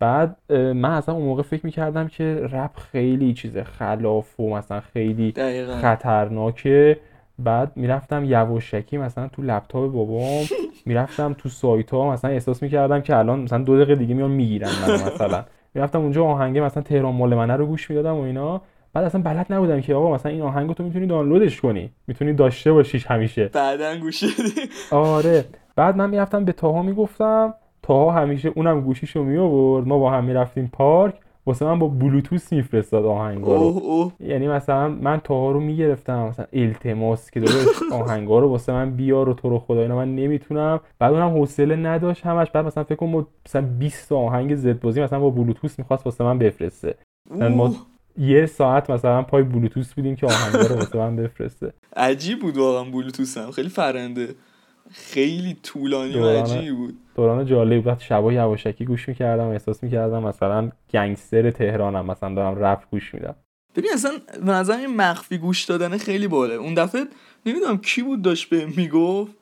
[0.04, 5.32] بعد من اصلا اون موقع فکر می‌کردم که رپ خیلی چیز خلاف و مثلا خیلی
[5.32, 5.76] دقیقا.
[5.76, 6.98] خطرناکه.
[7.38, 10.44] بعد می‌رفتم یواشکی مثلا تو لپتاپ بابام
[10.86, 14.68] می‌رفتم تو سایت ها مثلا احساس می‌کردم که الان مثلا دو دقیقه دیگه میان می‌گیرن
[14.82, 15.44] منو مثلا.
[15.74, 18.60] می‌رفتم اونجا آهنگ مثلا تهران مال منه رو گوش می‌دادم و اینا.
[18.92, 21.90] بعد اصلا بلد نبودم که آقا مثلا این آهنگو تو می‌تونی دانلودش کنی.
[22.06, 23.50] می‌تونی داشته باشیش همیشه.
[23.52, 24.24] بعدا گوش
[24.90, 25.44] آره.
[25.76, 30.24] بعد من می‌رفتم به تاها می‌گفتم تاها همیشه اونم گوشیشو می آورد ما با هم
[30.24, 31.14] می‌رفتیم پارک.
[31.46, 33.62] واسه من با بلوتوث میفرستاد آهنگا رو.
[33.62, 34.12] اوه اوه.
[34.20, 36.18] یعنی مثلا من تاها رو می‌گرفتم.
[36.18, 37.66] مثلا التماس که داداش
[38.02, 40.80] آهنگا رو واسه من بیار و تو رو خدا اینا من نمی‌تونم.
[40.98, 42.50] بعد اونم حوصله نداشت همش.
[42.50, 46.24] بعد مثلا فکر کنم مثلا 20 تا آهنگ زد بازی مثلا با بلوتوث می‌خواست واسه
[46.24, 46.94] من بفرسته.
[47.30, 47.74] ما.
[48.18, 51.72] یه ساعت مثلا پای بلوتوث بودیم که آهنگا رو واسه من بفرسته.
[51.96, 54.28] عجیب بود واقعا بلوتوث هم خیلی فرنده.
[54.90, 56.98] خیلی طولانی و عجیب بود.
[57.16, 57.98] دوران جالب بود.
[57.98, 63.34] شبا یواشکی گوش می‌کردم احساس می‌کردم مثلا گنگستر تهرانم مثلا دارم رپ گوش میدم.
[63.76, 64.12] ببین اصلا
[64.46, 66.54] به نظرم این مخفی گوش دادن خیلی باله.
[66.54, 67.04] اون دفعه
[67.46, 69.32] نمی‌دونم کی بود داشت به می‌گفت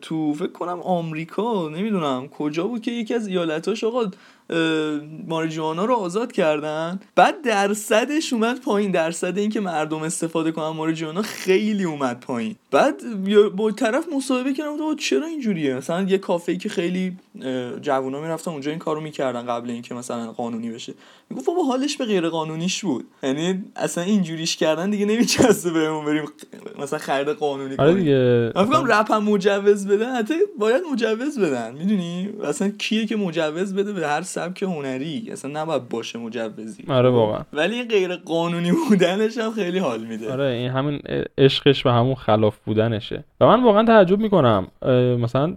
[0.00, 4.04] تو فکر کنم آمریکا نمی‌دونم کجا بود که یکی از ایالتاش آقا
[5.28, 7.00] ماریجوانا رو آزاد کردن.
[7.16, 8.90] بعد درصدش اومد پایین.
[8.90, 12.56] درصد اینکه مردم استفاده کنن ماریجوانا خیلی اومد پایین.
[12.70, 13.24] بعد
[13.56, 14.76] با طرف مصاحبه کردم.
[14.76, 17.16] گفتم چرا اینجوریه؟ مثلا یه کافه ای که خیلی
[17.82, 20.94] جوونا می‌رفتن اونجا این کارو می‌کردن قبل اینکه مثلا قانونی بشه.
[21.30, 23.04] می‌گفت بابا حالش به غیر قانونیش بود.
[23.22, 26.24] یعنی اصلا اینجوریش کردن دیگه نمیچسته بهمون بریم
[26.78, 28.52] مثلا خرید قانونی آره دیگه.
[28.54, 30.16] من فکرم رپ هم مجوز بدن.
[30.16, 31.74] حتی باید مجوز بدن.
[31.74, 36.84] می‌دونی؟ اصلا کیه که مجوز بده به هر سبک هنری اصلا نباید باشه مجوزی.
[36.88, 37.40] آره واقعا.
[37.52, 40.32] ولی غیر قانونی بودنش هم خیلی حال میده.
[40.32, 41.00] آره این همین
[41.38, 43.24] عشقش به همون خلاف بودنشه.
[43.40, 44.66] و من واقعا تعجب می‌کنم
[45.20, 45.56] مثلا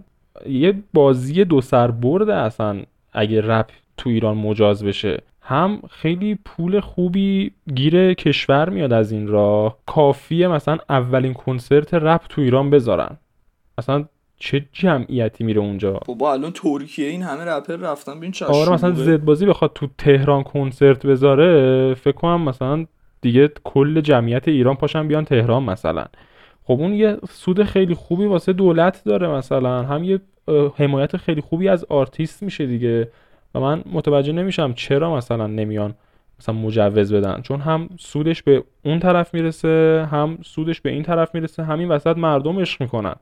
[0.50, 2.84] یه بازی دو سر برده اصلا
[3.14, 5.22] اگه رپ تو ایران مجاز بشه.
[5.42, 9.78] هم خیلی پول خوبی گیر کشور میاد از این راه.
[9.86, 13.18] کافیه مثلا اولین کنسرت رپ تو ایران بذارن.
[13.78, 14.06] اصلا
[14.40, 18.18] چه جمعیتی میره اونجا؟ بابا الان ترکیه این همه رپر رفتن.
[18.18, 19.04] ببین چه آره مثلا شلوغه.
[19.04, 22.86] زدبازی بخواد تو تهران کنسرت بذاره فکر کنم مثلا
[23.22, 26.06] دیگه کل جمعیت ایران پاشن بیان تهران مثلا.
[26.64, 29.84] خب اون یه سود خیلی خوبی واسه دولت داره مثلا.
[29.84, 30.20] هم یه
[30.76, 33.12] حمایت خیلی خوبی از آرتیست میشه دیگه.
[33.56, 35.96] و من متوجه نمیشم چرا مثلا نمیان
[36.40, 37.42] مثلا مجوز بدن.
[37.42, 41.64] چون هم سودش به اون طرف می‌رسه هم سودش به این طرف می‌رسه.
[41.64, 43.16] همین وسط مردم عشق می‌کنن.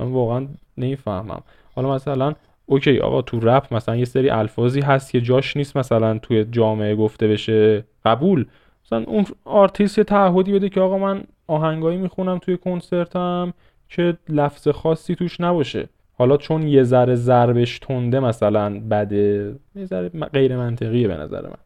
[0.00, 0.48] من واقعا
[0.78, 1.42] نمی‌فهمم.
[1.74, 2.34] حالا مثلا
[2.66, 6.96] okay آقا تو رپ مثلا یه سری الفاظی هست که جاش نیست مثلا توی جامعه
[6.96, 8.46] گفته بشه قبول.
[8.84, 13.52] مثلا اون آرتیست یه تعهدی بده که آقا من آهنگایی می‌خونم توی کنسرتم
[13.88, 15.88] که لفظ خاصی توش نباشه.
[16.18, 21.56] حالا چون یه ذره ضربش تنده مثلا بده یه ذره غیر منطقیه به نظر من.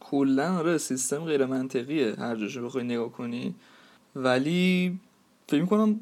[0.00, 3.54] کلا آره سیستم غیر منطقیه هر بخوای نگاه کنی.
[4.16, 4.98] ولی
[5.46, 6.00] فکر می‌کنم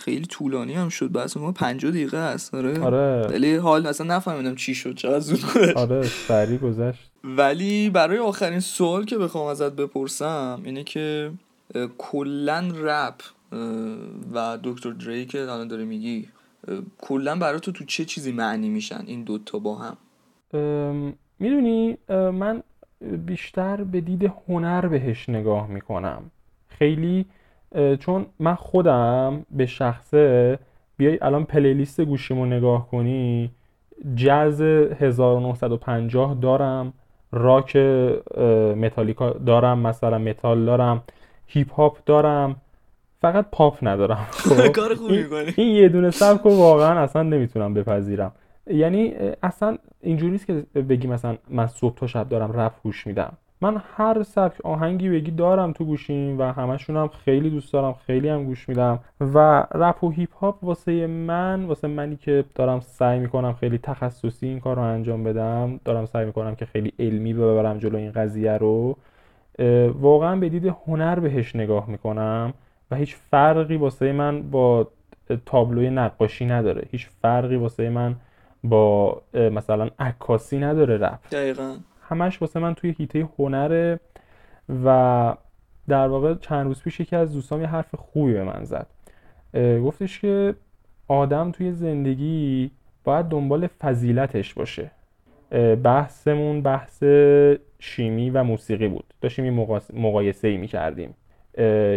[0.00, 1.12] خیلی طولانی هم شد.
[1.12, 2.54] بحث ما 50 دقیقه است.
[2.54, 2.80] آره.
[2.80, 3.26] آره.
[3.30, 4.94] ولی حال اصلا نفهمیدم چی شد.
[4.94, 5.76] چقدر زود گذشت.
[5.76, 7.10] آره سریع گذشت.
[7.24, 11.32] ولی برای آخرین سوال که بخوام ازت بپرسم اینه که
[11.98, 13.22] کلا رپ
[14.34, 16.28] و دکتر دری که الان داره میگی
[16.98, 19.96] کلا برای تو تو چه چیزی معنی میشن این دوتا با هم؟
[21.38, 22.62] می‌دونی من
[23.26, 26.30] بیشتر به دید هنر بهش نگاه می‌کنم.
[26.68, 27.26] خیلی
[28.00, 30.58] چون من خودم به شخصه
[30.96, 33.50] بیای الان playlist گوشیمو نگاه کنی
[34.16, 36.92] جز 1950 دارم
[37.32, 37.76] راک
[38.76, 41.02] متالیکا دارم مثلا متال دارم
[41.46, 42.56] هیپ هاپ دارم
[43.20, 44.26] فقط پاپ ندارم.
[44.30, 45.24] خب؟ کار خوبی
[45.56, 48.32] این یه دونه سبک رو واقعا اصلا نمی‌تونم بپذیرم.
[48.66, 50.52] یعنی اصلا اینجوری نیست که
[50.82, 53.32] بگی مثلا من صبح تا شب دارم رپ گوش میدم.
[53.62, 58.28] من هر سبک آهنگی بگی دارم تو گوشیم و همشون هم خیلی دوست دارم خیلی
[58.28, 63.18] هم گوش میدم و رپ و هیپ هاپ واسه من واسه منی که دارم سعی
[63.18, 67.78] می‌کنم خیلی تخصصی این کار رو انجام بدم دارم سعی می‌کنم که خیلی علمی ببرم
[67.78, 68.96] جلو این قضیه رو
[70.00, 72.52] واقعا به دید هنر بهش نگاه می‌کنم
[72.90, 74.88] و هیچ فرقی واسه من با
[75.46, 76.88] تابلوی نقاشی نداره.
[76.90, 78.16] هیچ فرقی واسه من
[78.64, 81.18] با مثلا عکاسی نداره رپ.
[81.32, 81.74] دقیقا.
[82.10, 84.00] همش واسه من توی هیته هنره
[84.84, 85.34] و
[85.88, 88.86] در واقع چند روز پیش یکی از دوستان یه حرف خوبی به من زد.
[89.84, 90.54] گفتش که
[91.08, 92.70] آدم توی زندگی
[93.04, 94.90] باید دنبال فضیلتش باشه.
[95.82, 97.02] بحثمون بحث
[97.78, 99.14] شیمی و موسیقی بود.
[99.20, 101.14] داشتیم این مقایسه ای می کردیم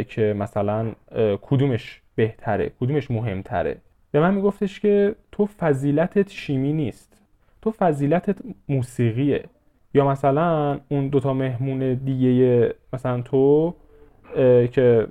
[0.09, 0.91] که مثلا
[1.41, 3.78] کدومش بهتره کدومش مهمتره.
[4.11, 7.18] به من میگفتش که تو فضیلتت شیمی نیست.
[7.61, 8.38] تو فضیلتت
[8.70, 9.43] موسیقیه.
[9.93, 13.73] یا مثلا اون دوتا مهمون دیگه مثلا تو
[14.67, 15.07] که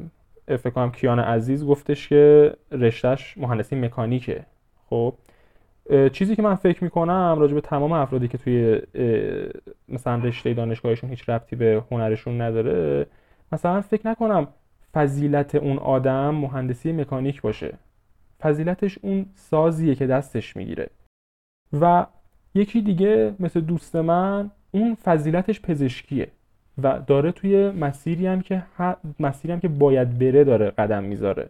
[0.47, 4.47] فکر کنم کیان عزیز گفتش که رشتهش مهندسی مکانیکه.
[4.91, 5.14] خب
[6.12, 8.80] چیزی که من فکر می‌کنم راجع به تمام افرادی که توی
[9.89, 13.07] مثلا رشته دانشگاهشون هیچ ربطی به هنرشون نداره
[13.53, 14.49] مثلا فکر نکنم
[14.95, 17.74] فضیلت اون آدم مهندسی مکانیک باشه.
[18.41, 20.91] فضیلتش اون سازیه که دستش می‌گیره.
[21.80, 22.07] و
[22.55, 26.29] یکی دیگه مثل دوست من اون فضیلتش پزشکیه
[26.83, 28.62] و داره توی مسیری هم که
[29.20, 31.49] مسیری هم که باید بره داره قدم می‌ذاره.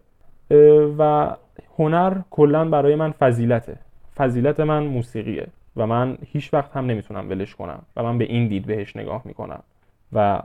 [0.98, 1.30] و
[1.78, 3.76] هنر کلا برای من فضیلته.
[4.16, 5.46] فضیلت من موسیقیه
[5.76, 9.22] و من هیچ وقت هم نمی‌تونم ولش کنم و من به این دید بهش نگاه
[9.24, 9.62] می‌کنم.
[10.12, 10.42] و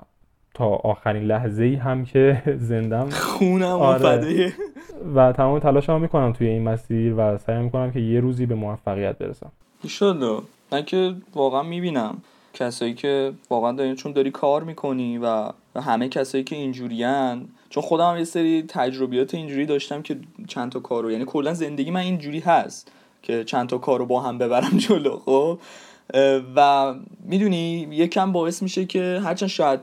[0.53, 4.53] تا آخرین لحظه ای هم که زندم خونم آره.
[5.15, 8.55] و تمام تلاش هم می‌کنم توی این مسیر و سعی می‌کنم که یه روزی به
[8.55, 9.51] موفقیت برسم.
[9.83, 10.41] ایشالله.
[10.71, 12.17] من که واقعا می‌بینم.
[12.53, 18.11] کسایی که واقعا داری چون داری کار می‌کنی و همه کسایی که اینجوریان چون خودم
[18.11, 22.39] هم یه سری تجربیات اینجوری داشتم که چند تا کارو یعنی کلا زندگی من اینجوری
[22.39, 22.91] هست
[23.23, 25.59] که چند تا کارو با هم ببرم جلو خب؟
[26.55, 26.93] و
[27.23, 29.79] می‌دونی یکم باعث میشه که هرچند شاید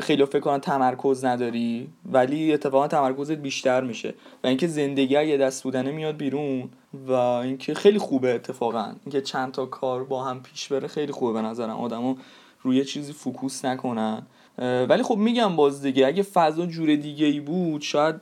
[0.00, 4.14] خیلی فکر کنن تمرکز نداری ولی اتفاقا تمرکزت بیشتر میشه.
[4.44, 6.68] و اینکه زندگی یه دست بودنه میاد بیرون
[7.06, 8.92] و اینکه خیلی خوبه اتفاقا.
[9.04, 11.76] اینکه چند تا کار با هم پیش بره خیلی خوبه به نظرم.
[11.76, 12.16] آدمو
[12.62, 14.26] روی چیزی فوکوس نکنن.
[14.58, 18.14] ولی خب میگم باز دیگه اگه فضا جور دیگه ای بود شاید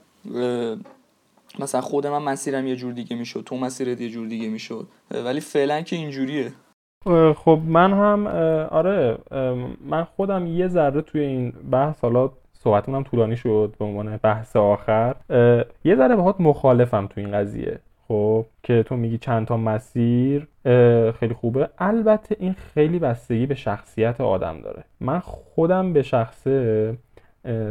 [1.59, 4.89] مثلا خود من مسیرم یه جور دیگه می‌شد تو مسیرت یه جور دیگه می‌شد.
[5.11, 6.53] ولی فعلا که اینجوریه.
[7.37, 8.27] خب من هم
[8.71, 9.19] آره
[9.85, 15.15] من خودم یه ذره توی این بحث حالا صحبتمونم طولانی شد به عنوان بحث آخر.
[15.85, 17.79] یه ذره باهات مخالفم تو این قضیه
[18.09, 20.47] خب که تو میگی چند تا مسیر
[21.13, 21.69] خیلی خوبه.
[21.79, 24.85] البته این خیلی بستگی به شخصیت آدم داره.
[25.01, 26.95] من خودم به شخصه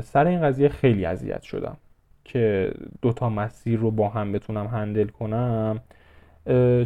[0.03, 1.77] سر این قضیه خیلی اذیت شدم
[2.23, 2.71] که
[3.01, 5.79] دوتا مسیر رو با هم بتونم هندل کنم.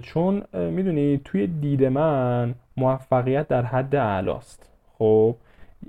[0.02, 4.70] چون می‌دونی توی دید من موفقیت در حد اعلاست.
[4.98, 5.36] خب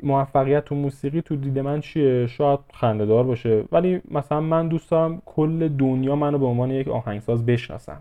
[0.02, 5.22] موفقیت تو موسیقی تو دید من چیه؟ شاید خندهدار باشه ولی مثلا من دوست دارم
[5.26, 7.98] کل دنیا منو به عنوان یک آهنگساز بشناسن.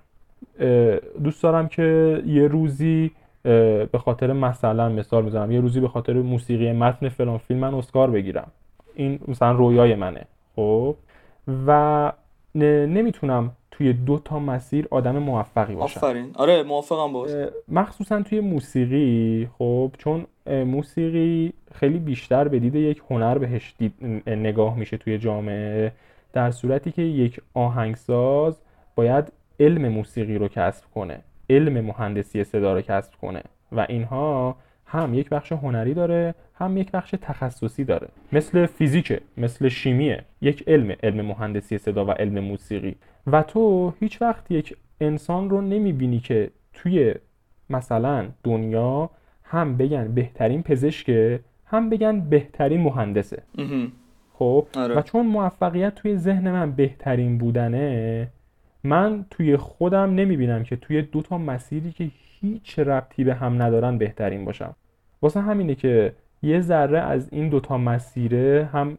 [1.23, 3.11] دوست دارم که یه روزی
[3.43, 8.11] به خاطر مثلا مثال می‌زنم یه روزی به خاطر موسیقی متن فلان فیلم من اسکار
[8.11, 8.47] بگیرم.
[8.95, 10.25] این مثلا رویای منه.
[10.55, 10.95] خب
[11.67, 12.11] و
[12.55, 16.31] نمی‌تونم توی دو تا مسیر آدم موفقی باشم آفرین.
[16.35, 17.31] آره موافقم باش.
[17.67, 23.75] مخصوصا توی موسیقی خب چون موسیقی خیلی بیشتر به دید یک هنر بهش
[24.27, 25.91] نگاه میشه توی جامعه
[26.33, 28.61] در صورتی که یک آهنگساز
[28.95, 31.19] باید علم موسیقی رو کسب کنه
[31.49, 33.43] علم مهندسی صدا رو کسب کنه.
[33.71, 34.55] و اینها
[34.93, 38.07] هم یک بخش هنری داره هم یک بخش تخصصی داره.
[38.31, 40.23] مثل فیزیکه مثل شیمیه.
[40.41, 42.95] یک علم علم مهندسی صدا و علم موسیقی.
[43.27, 47.13] و تو هیچ وقت یک انسان رو نمی‌بینی که توی
[47.69, 49.09] مثلا دنیا
[49.43, 53.43] هم بگن بهترین پزشکه هم بگن بهترین مهندسه.
[54.33, 54.95] خب؟ آره.
[54.95, 58.27] و چون موفقیت توی ذهن من بهترین بودنه
[58.83, 63.97] من توی خودم نمی‌بینم که توی دو تا مسیری که هیچ ربطی به هم ندارن
[63.97, 64.75] بهترین باشم.
[65.23, 68.97] واسه همینه که یه ذره از این دوتا مسیره هم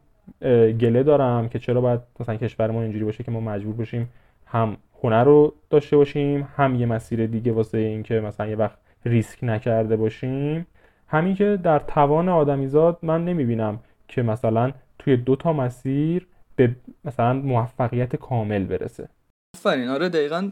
[0.81, 4.09] گله دارم که چرا باید مثلا کشور ما اینجوری باشه که ما مجبور باشیم
[4.47, 9.39] هم هنر رو داشته باشیم هم یه مسیر دیگه واسه اینکه مثلا یه وقت ریسک
[9.43, 10.66] نکرده باشیم.
[11.09, 17.33] همین که در توان آدمیزاد من نمی‌بینم که مثلا توی دو تا مسیر به مثلا
[17.33, 19.09] موفقیت کامل برسه.
[19.57, 19.89] آفرین.
[19.89, 20.51] آره دقیقا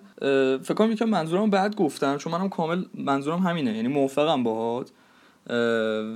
[0.62, 3.72] فکر کنم یکم منظورم بعد گفتم چون منم کامل منظورم همینه.
[3.72, 4.92] یعنی موافقم باهات.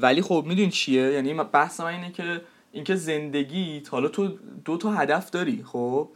[0.00, 2.40] ولی خب می‌دونی چیه؟ یعنی بحث من اینه که
[2.72, 4.28] اینکه زندگی حالا تو
[4.64, 6.08] دو تا هدف داری خب؟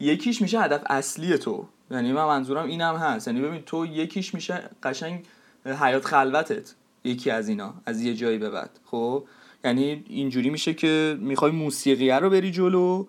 [0.00, 1.68] یکیش میشه هدف اصلی تو.
[1.90, 3.28] یعنی من منظورم اینم هست.
[3.28, 5.24] یعنی ببین تو یکیش میشه قشنگ
[5.66, 9.24] حیات خلوتت یکی از اینا از یه جایی به بعد خب؟
[9.64, 13.06] یعنی اینجوری میشه که می‌خوای موسیقیه رو بری جلو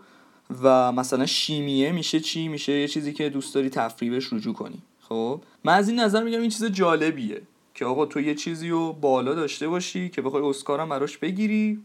[0.63, 5.41] و مثلا شیمیه میشه چی؟ میشه یه چیزی که دوست داری تفریبش رجوع کنی خب؟
[5.63, 7.41] من از این نظر میگم این چیز جالبیه.
[7.79, 11.79] که آقا تو یه چیزی رو بالا داشته باشی که بخوای اسکارم براش بگیری.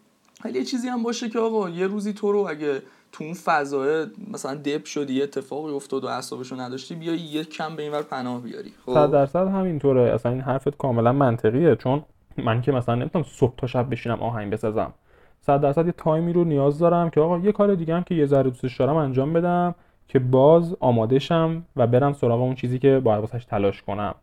[0.44, 2.82] ولی یه چیزی هم باشه که آقا یه روزی تو رو اگه
[3.12, 7.82] تو اون فضای مثلا دپ شدی اتفاقی افتاد و اعصابشو نداشتی بیای یه کم به
[7.82, 8.72] اینور پناه بیاری.
[8.86, 8.94] خب.
[8.94, 10.14] صد درصد همینطوره.
[10.14, 11.76] اصلا این حرفت کاملا منطقیه.
[11.76, 12.02] چون
[12.36, 14.92] من که مثلا نمی‌تونم صبح تا شب بشینم آهنگ بسازم.
[15.40, 18.26] صد درصد یه تایمی رو نیاز دارم که آقا یه کار دیگه هم که یه
[18.26, 19.74] ذره دوستش دارم انجام بدم
[20.08, 24.14] که باز آماده شم و برم سراغ اون چیزی که باید واسش تلاش کنم.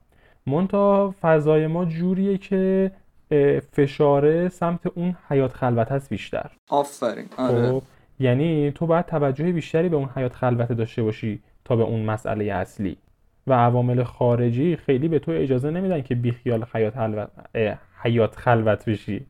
[0.47, 2.91] مونتا فضای ما جوریه که
[3.71, 6.51] فشاره سمت اون حیات خلوت هست بیشتر.
[6.69, 7.25] آفرین.
[7.37, 7.71] آره.
[7.71, 7.83] خب
[8.19, 12.45] یعنی تو باید توجه بیشتری به اون حیات خلوت داشته باشی تا به اون مسئله
[12.45, 12.97] اصلی.
[13.47, 17.29] و عوامل خارجی خیلی به تو اجازه نمیدن که بیخیال حیات, خلوت
[18.03, 19.25] حیات خلوت بشی.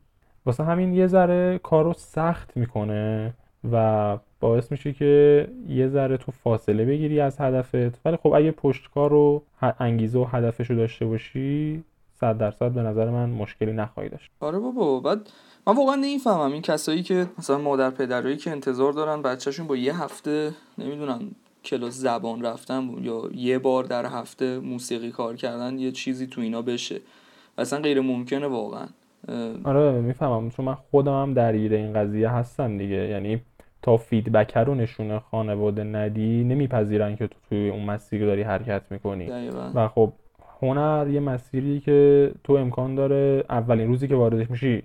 [0.46, 3.34] واسه همین یه ذره کار رو سخت می‌کنه.
[3.72, 8.06] و باعث میشه که یه ذره تو فاصله بگیری از هدفت.
[8.06, 9.42] ولی خب اگه پشتکار رو
[9.80, 11.84] انگیزه و هدفش رو داشته باشی
[12.14, 14.30] صد درصد به نظر من مشکلی نخواهی داشت.
[14.40, 15.30] آره بابا بعد
[15.66, 16.52] من واقعا نمی‌فهمم.
[16.52, 21.20] این کسایی که مثلا مادر پدرایی که انتظار دارن بچهشون با یه هفته نمی‌دونم
[21.64, 26.62] کلاس زبان رفتن یا یه بار در هفته موسیقی کار کردن یه چیزی تو اینا
[26.62, 27.00] بشه.
[27.58, 28.86] اصلا غیر ممکنه واقعا
[29.64, 30.50] آره می‌فهمم.
[30.50, 33.08] چون من خودم هم درگیر این قضیه هستم دیگه.
[33.08, 33.40] یعنی
[33.82, 39.30] تا فیدبک رو نشونه خانواده ندی نمیپذیرن که تو توی اون مسیر داری حرکت می‌کنی.
[39.74, 40.12] و خب
[40.60, 44.82] هنر یه مسیری که تو امکان داره اولین روزی که واردش میشی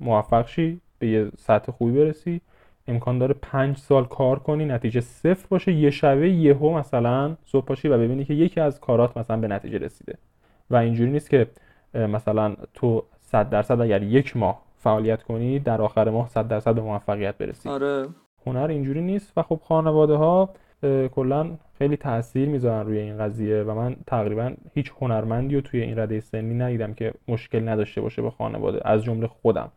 [0.00, 2.40] موفق شی به یه سطح خوبی برسی.
[2.88, 5.72] امکان داره پنج سال کار کنی نتیجه صفر باشه.
[5.72, 9.78] یه شبه یهو مثلا صبح پاشی و ببینی که یکی از کارات مثلا به نتیجه
[9.78, 10.14] رسیده.
[10.70, 11.46] و اینجوری نیست که
[11.94, 16.80] مثلا تو صد درصد اگر یک ماه فعالیت کنی در آخر ماه صد درصد به
[16.80, 17.68] موفقیت برسی.
[17.68, 18.06] آره.
[18.46, 20.50] هنر اینجوری نیست و خب خانواده ها
[21.14, 25.98] کلا خیلی تاثیر می‌ذارن روی این قضیه و من تقریبا هیچ هنرمندی رو توی این
[25.98, 29.68] رده سنی ندیدم که مشکل نداشته باشه با خانواده از جمله خودم.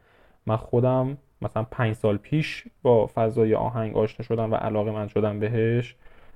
[0.46, 5.40] من خودم مثلا پنج سال پیش با فضای آهنگ آشنا شدم و علاقه من شدم
[5.40, 5.96] بهش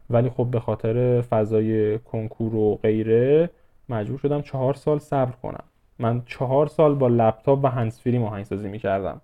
[0.09, 3.49] ولی خب به خاطر فضای کنکور و غیره
[3.89, 5.63] مجبور شدم چهار سال صبر کنم.
[5.99, 9.21] من چهار سال با لپتاپ و هنسفری آهنگسازی می‌کردم.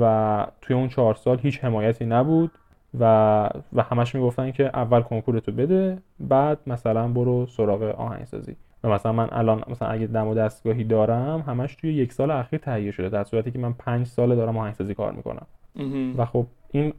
[0.00, 2.50] و توی اون چهار سال هیچ حمایتی نبود
[3.00, 3.04] و
[3.72, 8.56] و همش می‌گفتن که اول کنکورتو بده بعد مثلا برو سراغ آهنگسازی.
[8.84, 12.58] و مثلا من الان مثلا اگه دم و دستگاهی دارم همش توی یک سال اخیر
[12.58, 15.46] تهیه شده در صورتی که من پنج ساله دارم آهنگسازی کار می‌کنم.
[16.18, 16.92] و خب این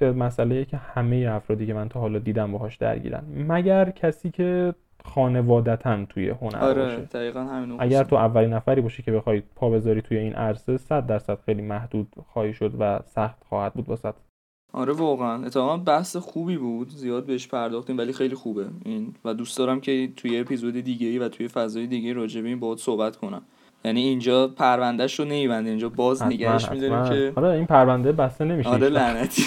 [0.00, 3.22] مسئله که همه افرادی که من تا حالا دیدم باهاش درگیرن.
[3.48, 4.74] مگر کسی که
[5.04, 6.96] خانوادتا توی هنر آره، باشه.
[6.96, 11.06] دقیقا همین اگر تو اولین نفری باشی که بخوای پا بذاری توی این عرصه صد
[11.06, 14.12] درصد خیلی محدود خواهی شد و سخت خواهد بود واسه.
[14.72, 15.44] آره واقعا.
[15.44, 16.88] اتفاقا بحث خوبی بود.
[16.88, 18.66] زیاد بهش پرداختیم ولی خیلی خوبه.
[18.84, 22.48] این و دوست دارم که توی اپیزود دیگه ای و توی فضای دیگه راجع به
[22.48, 23.42] این باهات صحبت کنم.
[23.84, 28.68] یعنی اینجا پروندهش رو نمیبنده اینجا باز نگهش میداریم که آره این پرونده بسته نمیشه
[28.68, 29.42] آره لعنتی.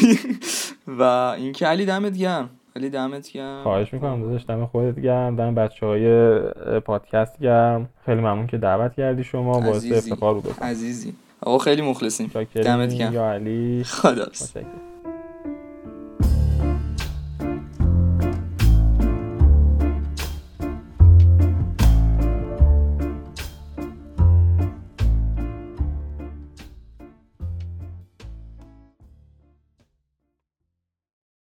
[1.00, 1.04] و
[1.38, 2.50] این که علی دمت گرم.
[2.76, 3.64] علی دمت گرم.
[3.64, 6.40] خواهش می‌کنم داداش دم خودت گرم دم بچه های
[6.80, 7.90] پادکست گرم.
[8.06, 10.56] خیلی ممنون که دعوت کردی شما باعث افتخار بود.
[10.62, 11.14] عزیزی.
[11.42, 12.32] آقا خیلی مخلصیم.
[12.56, 13.14] دمت گرم.
[13.14, 13.84] یا علی.
[13.84, 14.26] خدا